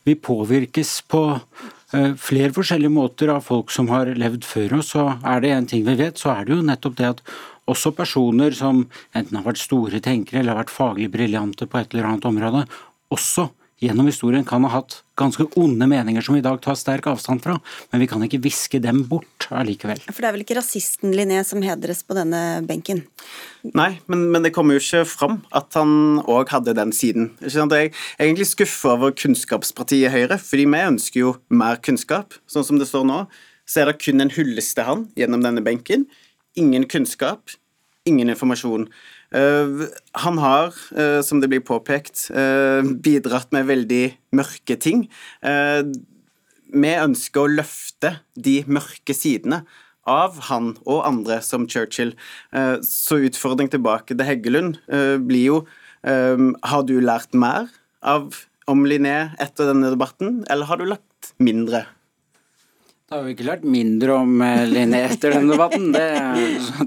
[0.07, 4.95] vi påvirkes på eh, flere forskjellige måter av folk som har levd før oss.
[4.97, 7.25] Og er det en ting vi vet, så er det jo nettopp det at
[7.69, 11.93] også personer som enten har vært store tenkere eller har vært faglig briljante på et
[11.93, 12.65] eller annet område,
[13.13, 13.51] også
[13.83, 17.43] gjennom historien kan ha hatt ganske onde meninger som vi i dag tar sterk avstand
[17.43, 17.57] fra,
[17.91, 20.01] men vi kan ikke viske dem bort allikevel.
[20.07, 23.05] For det er vel ikke rasisten Linné som hedres på denne benken?
[23.75, 27.33] Nei, men, men det kommer jo ikke fram at han òg hadde den siden.
[27.43, 32.39] Jeg er egentlig skuffa over kunnskapspartiet Høyre, fordi vi ønsker jo mer kunnskap.
[32.51, 33.25] Sånn som det står nå,
[33.69, 36.07] så er det kun en hyllest til han gjennom denne benken.
[36.59, 37.53] Ingen kunnskap,
[38.09, 38.89] ingen informasjon.
[39.29, 39.85] Uh,
[40.25, 45.09] han har, uh, som det blir påpekt, uh, bidratt med veldig mørke ting.
[46.69, 49.63] vi ønsker å løfte de mørke sidene
[50.09, 52.13] av han og andre som Churchill.
[52.85, 54.77] så utfordring tilbake til Heggelund
[55.25, 55.67] blir jo
[56.05, 57.73] Har du lært mer
[58.03, 58.37] av
[58.69, 61.87] om Linné etter denne debatten, eller har du lagt mindre?
[63.09, 65.87] Da har vi ikke lært mindre om eh, Linné etter den debatten.
[65.95, 66.03] Det,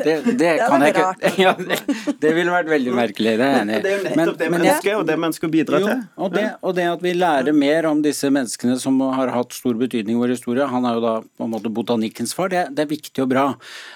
[0.03, 1.79] det, det kan jeg ikke ja, det,
[2.21, 3.81] det, ville vært veldig merkelig, det er jeg enig i.
[3.81, 6.03] Det er jo nettopp det mennesket, og det mennesket bidrar til.
[6.21, 9.81] Og det, og det at vi lærer mer om disse menneskene som har hatt stor
[9.81, 12.93] betydning i vår historie, han er jo da på en måte botanikkens far, det, er
[12.93, 13.47] viktig og bra.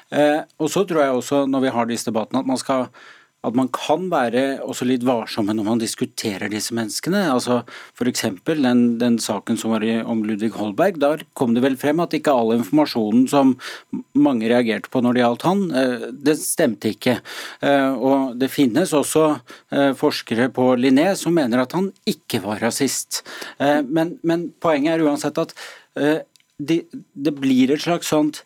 [0.10, 2.88] Eh, og så tror jeg også, når vi har disse debattene, at man skal
[3.46, 7.22] at man kan være også litt varsomme når man diskuterer disse menneskene.
[7.32, 7.62] Altså
[7.94, 8.26] F.eks.
[8.48, 11.00] Den, den saken som var om Ludvig Holberg.
[11.02, 13.56] Der kom det vel frem at ikke all informasjonen som
[14.18, 17.20] mange reagerte på når det gjaldt han, eh, det stemte ikke.
[17.66, 22.62] Eh, og det finnes også eh, forskere på Linné som mener at han ikke var
[22.64, 23.22] rasist.
[23.60, 25.54] Men, men poenget er uansett at
[25.96, 28.42] det, det blir et slags sånt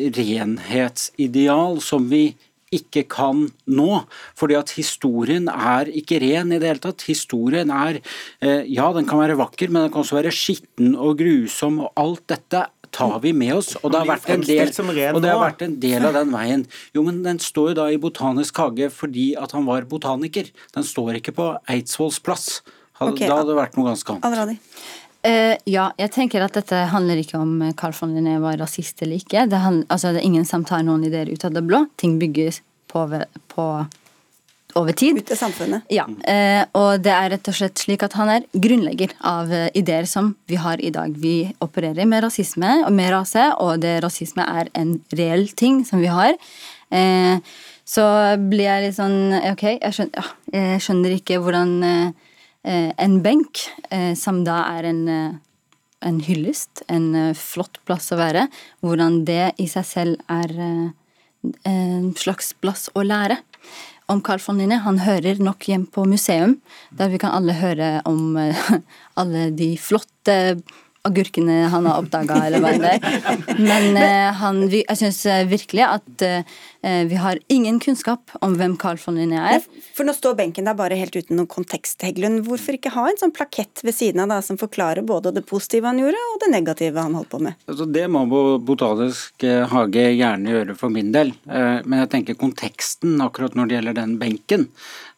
[0.00, 2.22] renhetsideal som vi
[2.74, 3.90] ikke kan nå.
[4.38, 7.06] Fordi at historien er ikke ren i det hele tatt.
[7.10, 11.18] Historien er eh, Ja, den kan være vakker, men den kan også være skitten og
[11.20, 13.76] grusom, og alt dette tar vi med oss.
[13.82, 14.70] Og det har vært en del,
[15.14, 16.64] og det har vært en del av den veien.
[16.96, 20.50] Jo, men den står jo da i Botanisk hage fordi at han var botaniker.
[20.74, 22.48] Den står ikke på Eidsvolls plass.
[23.00, 23.06] Da
[23.38, 24.24] hadde det vært noe ganske annet.
[25.20, 29.20] Uh, ja, jeg tenker at dette handler ikke om Carl von Linné var rasist eller
[29.20, 29.44] ikke.
[29.50, 31.82] Det, handler, altså, det er ingen som tar noen ideer ut av det blå.
[32.00, 33.02] Ting bygges på,
[33.52, 33.66] på
[34.80, 35.20] over tid.
[35.20, 35.90] Ut av samfunnet.
[35.92, 39.66] Ja, uh, og det er rett og slett slik at han er grunnlegger av uh,
[39.76, 41.12] ideer som vi har i dag.
[41.20, 46.00] Vi opererer med rasisme og med rase, og det rasisme er en reell ting som
[46.00, 46.38] vi har.
[47.86, 48.04] så
[48.50, 52.08] blir jeg litt sånn Ok, jeg skjønner, jeg skjønner ikke hvordan Eh,
[52.64, 55.32] en benk, eh, som da er en, eh,
[56.02, 58.48] en hyllest, en flott plass å være,
[58.82, 60.92] hvordan det i seg selv er
[61.64, 63.38] en slags plass å lære
[64.08, 64.80] om Carl von Linné.
[64.80, 66.58] Han hører nok hjem på museum,
[66.90, 68.36] der vi kan alle høre om
[69.20, 70.56] alle de flotte
[71.08, 73.38] agurkene han har oppdaga, eller hva det er.
[73.56, 76.58] Men uh, han, jeg syns uh, virkelig at uh,
[77.08, 79.64] vi har ingen kunnskap om hvem Carl von Linné er.
[79.96, 82.42] For nå står benken der bare helt uten noen kontekst, Heggelund.
[82.46, 85.88] Hvorfor ikke ha en sånn plakett ved siden av da, som forklarer både det positive
[85.88, 87.60] han gjorde, og det negative han holdt på med?
[87.68, 88.24] Altså, det må
[88.64, 94.00] Botanisk hage gjerne gjøre for min del, men jeg tenker konteksten akkurat når det gjelder
[94.00, 94.68] den benken.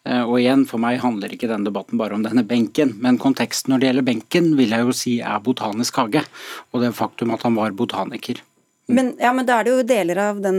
[0.03, 3.71] Eh, og igjen, for meg handler ikke denne debatten bare om denne benken, men konteksten
[3.71, 6.25] når det gjelder benken, vil jeg jo si er Botanisk hage,
[6.73, 8.43] og det faktum at han var botaniker.
[8.91, 10.57] Men, ja, men da er det jo deler av den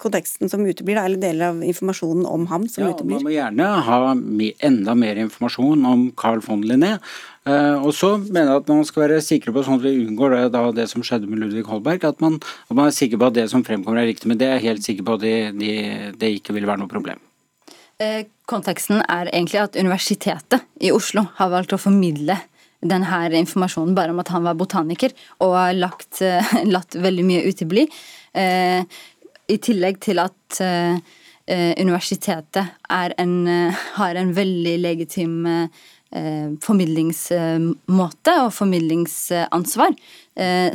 [0.00, 3.20] konteksten som uteblir, eller deler av informasjonen om ham som ja, uteblir?
[3.20, 4.00] Man må gjerne ha
[4.66, 6.96] enda mer informasjon om Carl von Linné.
[7.46, 10.34] Uh, og så mener jeg at man skal være sikre på, sånn at vi unngår
[10.34, 13.30] det, da, det som skjedde med Ludvig Holberg, at man, at man, er sikker på
[13.30, 14.28] at det som fremkommer er riktig.
[14.28, 15.74] Men det er jeg helt sikker på at det, de,
[16.20, 17.22] det ikke vil være noe problem.
[18.00, 22.38] Eh, konteksten er egentlig at Universitetet i Oslo har valgt å formidle
[22.80, 25.12] denne informasjonen bare om at han var botaniker,
[25.44, 27.84] og har lagt, eh, latt veldig mye utebli.
[28.32, 28.80] Eh,
[29.50, 30.62] I tillegg til at
[31.50, 32.62] universitetet
[33.18, 33.32] en,
[33.96, 35.48] har en veldig legitim
[36.62, 39.96] formidlingsmåte og formidlingsansvar.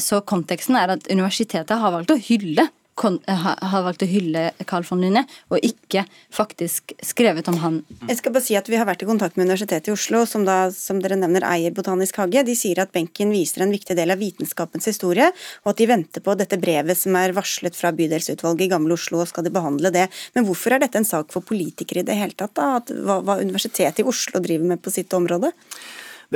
[0.03, 5.01] Så konteksten er at universitetet har valgt å hylle har valgt å hylle Carl von
[5.03, 7.81] Linné, og ikke faktisk skrevet om han.
[8.07, 10.45] Jeg skal bare si at Vi har vært i kontakt med Universitetet i Oslo, som
[10.45, 12.43] da, som dere nevner, eier Botanisk hage.
[12.47, 15.27] De sier at benken viser en viktig del av vitenskapens historie,
[15.63, 19.19] og at de venter på dette brevet som er varslet fra bydelsutvalget i Gamle Oslo,
[19.21, 20.07] og skal de behandle det.
[20.33, 22.75] Men hvorfor er dette en sak for politikere i det hele tatt, da?
[22.79, 25.51] At, hva, hva Universitetet i Oslo driver med på sitt område?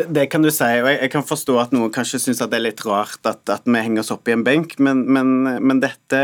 [0.07, 2.83] Det, kan du si, og jeg, kan forstå at noen kanskje syns det er litt
[2.85, 6.21] rart at, at, vi henger oss opp i en benk, men, men, men dette,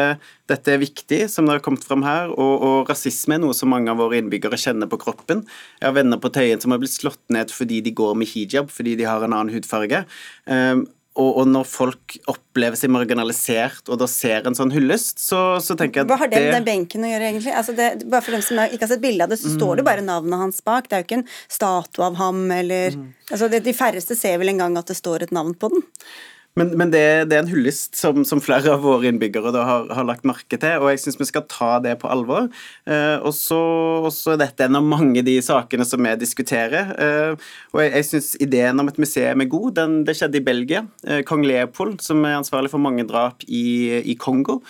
[0.51, 2.31] dette, er viktig, som det har kommet fram her.
[2.33, 5.43] Og, og, rasisme er noe som mange av våre innbyggere kjenner på kroppen.
[5.81, 8.71] Jeg har venner på Tøyen som har blitt slått ned fordi de går med hijab,
[8.73, 10.05] fordi de har en annen hudfarge.
[10.45, 10.85] Um,
[11.15, 15.77] og, og, når folk opplever seg marginalisert og da ser en sånn hyllest, så, så
[15.79, 17.53] tenker jeg at Hva har det med den benken å gjøre, egentlig?
[17.55, 19.55] Altså det, bare for dem som ikke har sett bilde av det, så mm.
[19.55, 20.89] står det bare navnet hans bak.
[20.89, 23.09] Det er jo ikke en statue av ham eller mm.
[23.31, 25.85] altså det, De færreste ser vel engang at det står et navn på den.
[26.55, 30.05] Men, men det, det, er en hyllest som, som, flere av våre innbyggere har, har,
[30.07, 32.47] lagt merke til, og jeg syns vi skal ta det på alvor.
[32.87, 33.59] Eh, og så
[34.31, 36.93] er dette en av mange de sakene som vi diskuterer.
[36.95, 39.69] Eh, og jeg, jeg syns ideen om et museum er god.
[39.81, 40.85] Den, det skjedde i Belgia.
[41.03, 44.61] Eh, Kong Leopold, som er ansvarlig for mange drap i, i Kongo,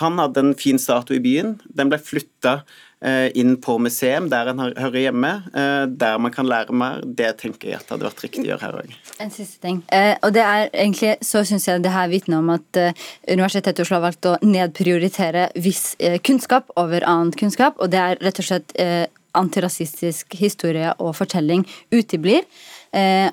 [0.00, 1.56] han hadde en fin statue i byen.
[1.74, 2.60] Den ble flytta
[3.34, 7.00] inn på museum, der en hører hjemme, eh, der man kan lære mer.
[7.04, 8.94] Det tenker jeg at hadde vært riktig å gjøre her òg.
[9.22, 9.82] En siste ting.
[9.92, 12.92] Eh, og det er egentlig, så syns jeg det her vitner om at eh,
[13.28, 18.02] Universitetet i Oslo har valgt å nedprioritere viss eh, kunnskap over annen kunnskap, og det
[18.02, 19.06] er rett og slett eh,
[19.38, 22.44] antirasistisk historie og fortelling uteblir.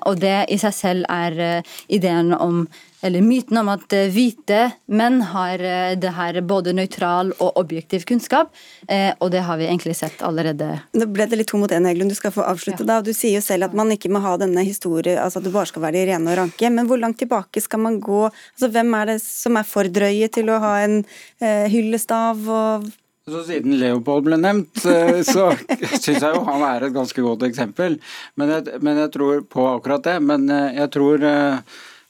[0.06, 2.66] og det i seg selv er ideen om
[3.02, 4.60] eller myten om at eh, hvite
[4.92, 8.52] menn har eh, det her både nøytral og objektiv kunnskap.
[8.88, 10.68] Eh, og det har vi egentlig sett allerede.
[10.96, 12.12] Nå ble det litt to mot én, Eglund.
[12.12, 12.90] Du skal få avslutte ja.
[12.92, 13.00] da.
[13.04, 15.70] Du sier jo selv at man ikke må ha denne historien, altså at du bare
[15.70, 16.72] skal være de rene og ranke.
[16.72, 18.26] Men hvor langt tilbake skal man gå?
[18.28, 21.00] Altså Hvem er det som er for drøye til å ha en
[21.40, 22.48] eh, hyllest av?
[22.50, 22.90] og
[23.28, 25.50] så Siden Leopold ble nevnt, så
[26.02, 27.98] syns jeg jo han er et ganske godt eksempel.
[28.40, 30.16] Men jeg, men jeg tror på akkurat det.
[30.24, 31.58] Men jeg tror Eh,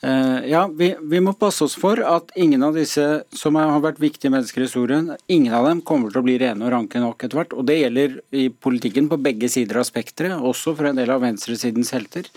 [0.01, 3.03] ja, vi, vi, må passe oss for at ingen av disse
[3.37, 6.65] som har vært viktige mennesker i historien, ingen av dem kommer til å bli rene
[6.65, 7.53] og ranke nok etter hvert.
[7.53, 11.21] Og det gjelder i politikken på begge sider av spekteret, også for en del av
[11.25, 12.31] venstresidens helter.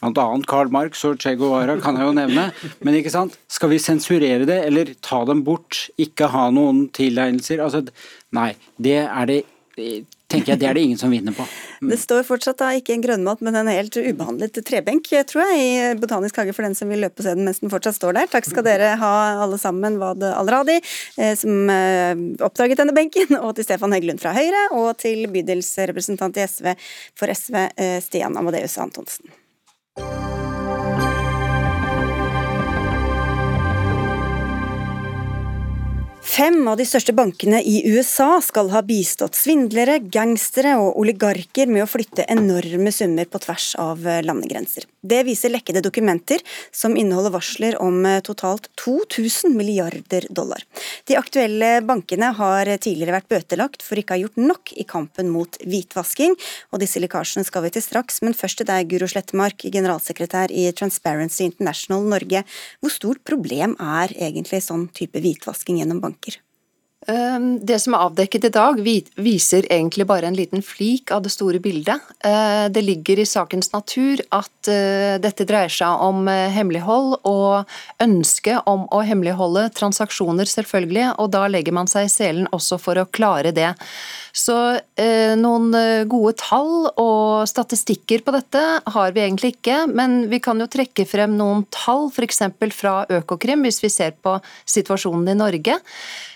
[0.00, 2.46] Blant annet Karl Marx og Che Guevara kan jeg jo nevne.
[2.80, 5.90] Men ikke sant, skal vi sensurere det, eller ta dem bort?
[6.00, 7.60] Ikke ha noen tilegnelser?
[7.60, 7.84] Altså,
[8.36, 8.54] nei.
[8.80, 9.42] Det er det
[10.30, 11.46] tenker jeg det er det ingen som vinner på.
[11.90, 15.98] Det står fortsatt da ikke en grønnmat, men en helt ubehandlet trebenk, tror jeg, i
[16.00, 18.28] Botanisk hage for den som vil løpe og se den mens den fortsatt står der.
[18.28, 19.12] Takk skal dere ha
[19.46, 20.76] alle sammen, Wad Al-Radi,
[21.16, 22.12] eh, som eh,
[22.44, 26.74] oppdaget denne benken, og til Stefan Heggelund fra Høyre, og til bydelsrepresentant i SV
[27.16, 29.32] for SV, eh, Stian Amadeus Antonsen.
[36.30, 41.82] Fem av de største bankene i USA skal ha bistått svindlere, gangstere og oligarker med
[41.82, 44.86] å flytte enorme summer på tvers av landegrenser.
[45.00, 46.42] Det viser lekkede dokumenter
[46.76, 50.60] som inneholder varsler om totalt 2000 milliarder dollar.
[51.08, 55.32] De aktuelle bankene har tidligere vært bøtelagt for ikke å ha gjort nok i kampen
[55.32, 56.36] mot hvitvasking,
[56.70, 60.68] og disse lekkasjene skal vi til straks, men først til deg, Guro Slettemark, generalsekretær i
[60.76, 62.44] Transparency International Norge.
[62.84, 66.36] Hvor stort problem er egentlig sånn type hvitvasking gjennom banker?
[67.08, 68.80] Ehm, det som er avdekket i dag,
[69.16, 71.96] viser egentlig bare en liten flik av det store bildet.
[72.20, 77.72] Eh, det ligger i sakens natur at eh, dette dreier seg om eh, hemmelighold og
[78.04, 83.00] ønske om å hemmeligholde transaksjoner, selvfølgelig, og da legger man seg i selen også for
[83.00, 83.72] å klare det.
[84.36, 84.54] Så
[85.40, 85.72] noen
[86.06, 88.60] gode tall og statistikker på dette
[88.94, 92.44] har vi egentlig ikke, men vi kan jo trekke frem noen tall, f.eks.
[92.76, 94.36] fra Økokrim, hvis vi ser på
[94.70, 95.80] situasjonen i Norge.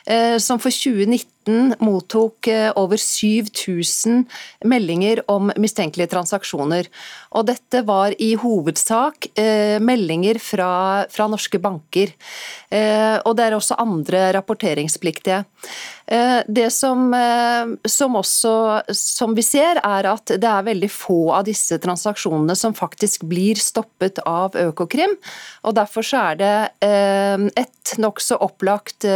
[0.06, 1.33] Eh, som for 2019
[1.80, 4.24] mottok eh, over 7000
[4.64, 6.88] meldinger om mistenkelige transaksjoner.
[7.34, 10.70] Og dette var i hovedsak eh, meldinger fra,
[11.10, 12.14] fra norske banker.
[12.74, 15.44] Og det er også andre rapporteringspliktige.
[16.04, 17.04] Det som,
[17.86, 18.54] som, også
[18.98, 23.60] som vi ser, er at det er veldig få av disse transaksjonene som faktisk blir
[23.62, 25.14] stoppet av Økokrim.
[25.62, 29.06] og Derfor er det et nokså opplagt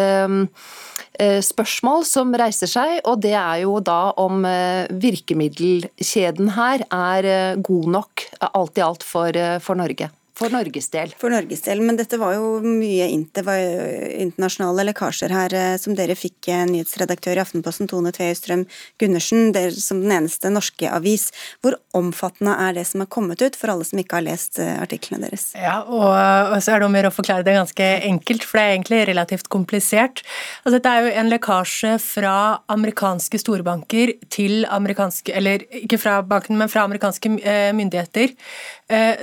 [1.19, 7.33] Eh, spørsmål som reiser seg, og det er jo da om eh, virkemiddelkjeden her er
[7.33, 10.11] eh, god nok alt i alt for, for Norge.
[10.39, 11.11] For Norges del.
[11.19, 16.47] For Norges del, Men dette var jo mye internasjonale lekkasjer her, eh, som dere fikk,
[16.47, 18.63] eh, nyhetsredaktør i Aftenposten Tone Tveøstrøm
[19.03, 21.33] Gundersen, som den eneste norske avis.
[21.61, 24.79] Hvor omfattende er det som er kommet ut, for alle som ikke har lest eh,
[24.79, 25.49] artiklene deres?
[25.59, 28.63] Ja, og, og så er det om å å forklare det ganske enkelt, for det
[28.63, 30.23] er egentlig relativt komplisert.
[30.63, 32.37] Altså, dette er jo en lekkasje fra
[32.71, 37.29] amerikanske storbanker til amerikanske Eller ikke fra banken, men fra amerikanske
[37.75, 38.35] myndigheter,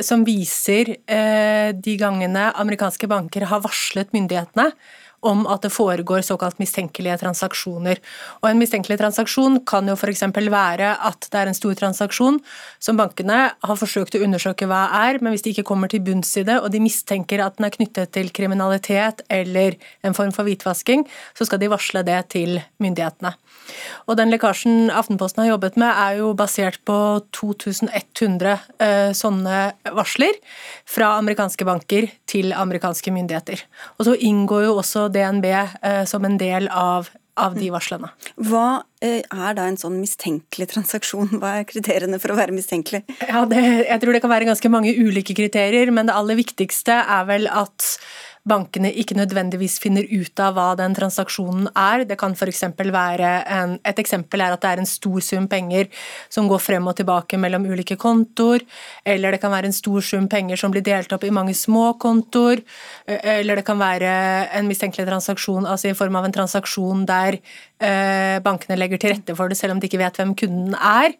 [0.05, 4.71] som viser de gangene amerikanske banker har varslet myndighetene
[5.25, 8.01] om at det foregår såkalt mistenkelige transaksjoner.
[8.41, 10.23] Og En mistenkelig transaksjon kan jo f.eks.
[10.35, 12.39] være at det er en stor transaksjon
[12.79, 16.35] som bankene har forsøkt å undersøke hva er, men hvis de ikke kommer til bunns
[16.37, 20.47] i det, og de mistenker at den er knyttet til kriminalitet eller en form for
[20.47, 21.05] hvitvasking,
[21.37, 23.35] så skal de varsle det til myndighetene.
[24.05, 26.97] Og Den lekkasjen Aftenposten har jobbet med, er jo basert på
[27.35, 28.53] 2100
[28.83, 29.59] eh, sånne
[29.95, 30.37] varsler
[30.89, 33.63] fra amerikanske banker til amerikanske myndigheter.
[33.97, 38.09] Og Så inngår jo også DNB eh, som en del av av de varslene.
[38.47, 41.35] Hva eh, er da en sånn mistenkelig transaksjon?
[41.41, 43.03] Hva er kriteriene for å være mistenkelig?
[43.27, 47.01] Ja, det, jeg tror det kan være ganske mange ulike kriterier, men det aller viktigste
[47.03, 47.89] er vel at
[48.45, 52.05] bankene ikke nødvendigvis finner ut av hva den transaksjonen er.
[52.05, 52.63] Det kan f.eks.
[52.77, 55.89] være en, Et eksempel er at det er en stor sum penger
[56.29, 58.61] som går frem og tilbake mellom ulike kontoer,
[59.05, 61.95] eller det kan være en stor sum penger som blir delt opp i mange små
[62.01, 62.61] kontoer,
[63.07, 64.13] eller det kan være
[64.55, 67.39] en mistenkelig transaksjon altså i form av en transaksjon der
[67.81, 71.15] eh, bankene legger til rette for det selv om de ikke vet hvem kunden er.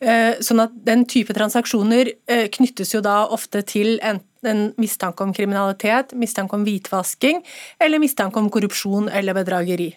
[0.00, 5.24] Eh, sånn at Den type transaksjoner eh, knyttes jo da ofte til enten en mistanke
[5.24, 7.42] om kriminalitet, mistanke om hvitvasking
[7.78, 9.92] eller mistanke om korrupsjon eller bedrageri.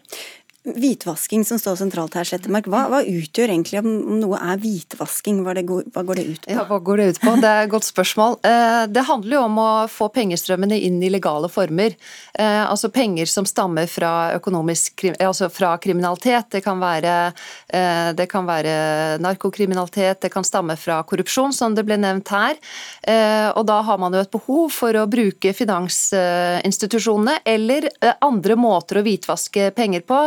[0.67, 2.65] Hvitvasking som står sentralt her, Slettemark.
[2.67, 3.87] Hva, hva utgjør egentlig om,
[4.19, 5.37] noe er hvitvasking?
[5.45, 6.51] Hva, det, hva, går det ut på?
[6.51, 7.31] Ja, hva går det ut på?
[7.39, 8.35] Det er et godt spørsmål.
[8.43, 11.95] Eh, det handler jo om å få pengestrømmene inn i legale former.
[12.33, 16.49] Eh, altså penger som stammer fra, altså fra kriminalitet.
[16.57, 17.15] Det kan, være,
[17.71, 18.75] eh, det kan være
[19.23, 22.59] narkokriminalitet, det kan stamme fra korrupsjon, som det ble nevnt her.
[23.55, 27.87] Og da har man jo et behov for å bruke finansinstitusjonene eller
[28.21, 30.19] andre måter å hvitvaske penger på.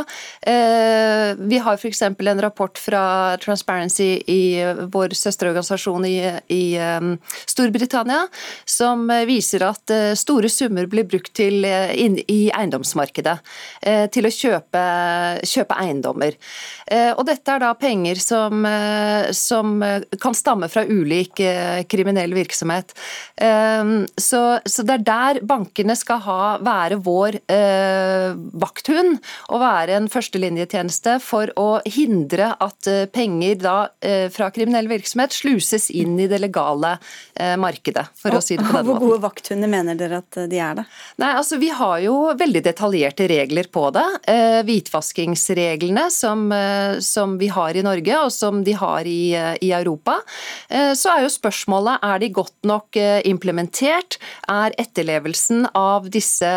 [0.47, 2.03] Eh, vi har f.eks.
[2.03, 6.17] en rapport fra Transparency i vår søsterorganisasjon i,
[6.49, 6.65] i
[7.47, 8.25] Storbritannia
[8.65, 13.39] som viser at eh, store summer blir brukt til, eh, inn, i eiendomsmarkedet
[14.15, 14.81] til å kjøpe,
[15.49, 16.35] kjøpe, eiendommer.
[17.17, 18.65] Og dette er da penger som,
[19.35, 19.83] som
[20.23, 21.41] kan stamme fra ulik
[21.91, 22.93] kriminell virksomhet.
[23.37, 27.41] Så, så, det er der bankene skal ha, være vår
[28.63, 29.19] vakthund
[29.51, 35.35] og være en førstelinjetjeneste for å hindre at eh, penger da, eh, fra kriminell virksomhet
[35.35, 36.97] sluses inn i det legale
[37.35, 38.91] eh, markedet, for å si det på den måten.
[38.91, 40.87] Hvor gode vakthunder mener dere at de er, da?
[41.23, 44.05] Nei, altså Vi har jo veldig detaljerte regler på det.
[44.67, 46.45] Hvitvaskingsreglene som,
[47.05, 49.33] som vi har i Norge, og som de har i,
[49.63, 50.19] i Europa.
[50.69, 52.99] Så er jo spørsmålet er de godt nok
[53.29, 54.19] implementert.
[54.51, 56.51] Er etterlevelsen av disse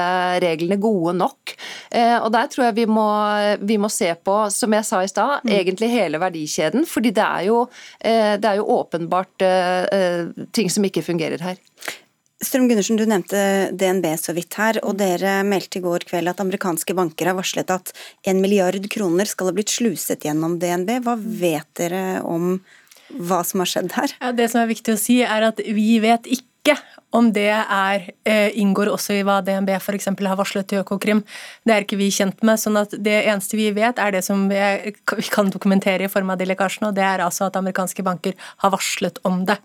[0.43, 1.55] reglene gode nok?
[1.93, 3.07] Og Der tror jeg vi må
[3.61, 5.51] vi må se på, som jeg sa i stad, mm.
[5.57, 6.87] egentlig hele verdikjeden.
[6.89, 7.61] fordi det er jo,
[7.99, 11.61] eh, det er jo åpenbart eh, eh, ting som ikke fungerer her.
[12.43, 16.41] Strøm Gundersen, du nevnte DNB så vidt her, og dere meldte i går kveld at
[16.43, 17.93] amerikanske banker har varslet at
[18.27, 20.97] en milliard kroner skal ha blitt sluset gjennom DNB.
[21.05, 22.57] Hva vet dere om
[23.07, 24.17] hva som har skjedd her?
[24.19, 26.51] Ja, det som er viktig å si, er at vi vet ikke
[27.15, 30.07] om det er, eh, inngår også i hva DNB f.eks.
[30.07, 31.21] har varslet til Økokrim,
[31.65, 32.59] det er ikke vi kjent med.
[32.59, 34.55] sånn at Det eneste vi vet, er det som vi,
[35.31, 38.71] kan dokumentere i form av de lekkasjene, og det er altså at amerikanske banker har
[38.71, 39.57] varslet om det.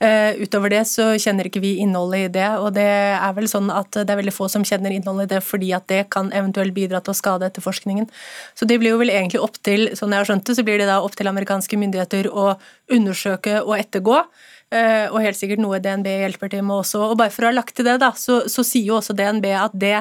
[0.00, 3.70] Uh, utover det så kjenner ikke vi innholdet i det, og det er vel sånn
[3.70, 6.74] at det er veldig få som kjenner innholdet i det fordi at det kan eventuelt
[6.74, 8.08] bidra til å skade etterforskningen.
[8.54, 10.78] Så det blir jo vel egentlig opp til, sånn jeg har skjønt det, så blir
[10.80, 12.54] det da opp til amerikanske myndigheter å
[12.92, 14.22] undersøke og ettergå.
[14.74, 17.02] Eh, og helt sikkert noe DNB hjelper til med også.
[17.12, 19.46] Og bare for å ha lagt til det, da, så, så sier jo også DNB
[19.54, 20.00] at det,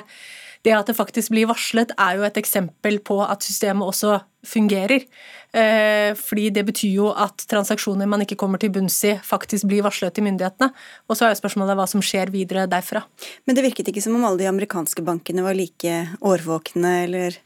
[0.65, 4.17] det at det faktisk blir varslet, er jo et eksempel på at systemet også
[4.47, 5.05] fungerer.
[5.53, 9.85] Eh, fordi det betyr jo at transaksjoner man ikke kommer til bunns i, faktisk blir
[9.85, 10.73] varslet til myndighetene.
[11.05, 13.05] Og så er jo spørsmålet hva som skjer videre derfra.
[13.45, 17.37] Men det virket ikke som om alle de amerikanske bankene var like årvåkne eller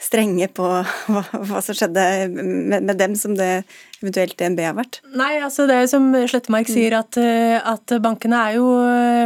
[0.00, 0.66] strenge på
[1.12, 3.62] hva, hva som skjedde med, med, dem, som det
[4.00, 5.00] eventuelt DNB har vært?
[5.12, 6.72] Nei, altså det er jo som Slettemark mm.
[6.72, 8.68] sier, at, at, bankene er jo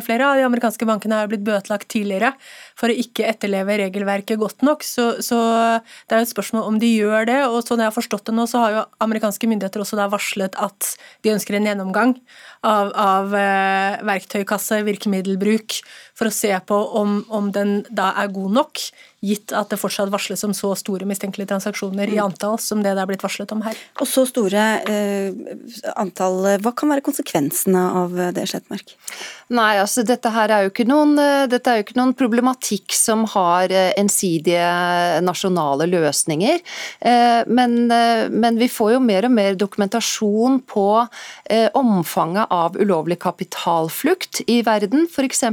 [0.05, 2.32] Flere av de amerikanske bankene har blitt bøtelagt tidligere
[2.78, 4.82] for å ikke etterleve regelverket godt nok.
[4.84, 5.38] Så, så
[5.78, 7.38] det er jo et spørsmål om de gjør det.
[7.46, 10.59] Og sånn jeg har forstått det nå, så har jo amerikanske myndigheter også da varslet
[10.61, 10.90] at
[11.24, 12.16] de ønsker en gjennomgang
[12.66, 15.78] av, av eh, verktøykasse, virkemiddelbruk,
[16.18, 18.82] for å se på om, om den da er god nok,
[19.24, 22.24] gitt at det fortsatt varsles om så store mistenkelige transaksjoner i mm.
[22.26, 23.78] antall som det det er blitt varslet om her.
[24.00, 24.64] Og så store
[25.96, 26.40] antall.
[26.62, 28.94] Hva kan være konsekvensene av det, Slettmark?
[29.53, 31.18] Nei, altså dette her er jo ikke noen,
[31.51, 34.64] dette er jo ikke noen problematikk som har ensidige
[35.24, 36.62] nasjonale løsninger.
[37.53, 37.74] Men,
[38.32, 40.86] men vi får jo mer og mer dokumentasjon på
[41.76, 45.45] omfanget av ulovlig kapitalflukt i verden, f.eks.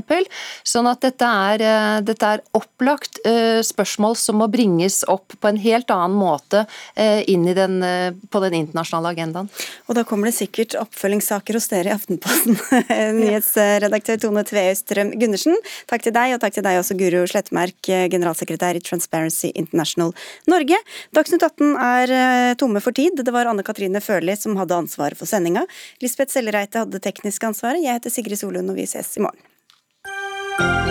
[0.72, 1.66] Sånn at dette er,
[2.08, 3.20] dette er opplagt
[3.68, 6.64] spørsmål som må bringes opp på en helt annen måte
[7.28, 7.82] inn den,
[8.32, 9.52] på den internasjonale agendaen.
[9.90, 12.56] Og da kommer det sikkert oppfølgingssaker hos dere i Aftenposten.
[13.82, 15.58] Nyhetsredaktør Tone Tveøystrøm Gundersen,
[15.90, 17.80] takk til deg, og takk til deg også, Guro Slettmerk,
[18.14, 20.14] generalsekretær i Transparency International
[20.52, 20.78] Norge.
[21.18, 23.18] Dagsnytt 18 er eh, tomme for tid.
[23.18, 25.66] Det var Anne Katrine Førli som hadde ansvaret for sendinga.
[26.04, 27.82] Lisbeth Sellereite hadde det tekniske ansvaret.
[27.82, 30.91] Jeg heter Sigrid Solund, og vi ses i morgen.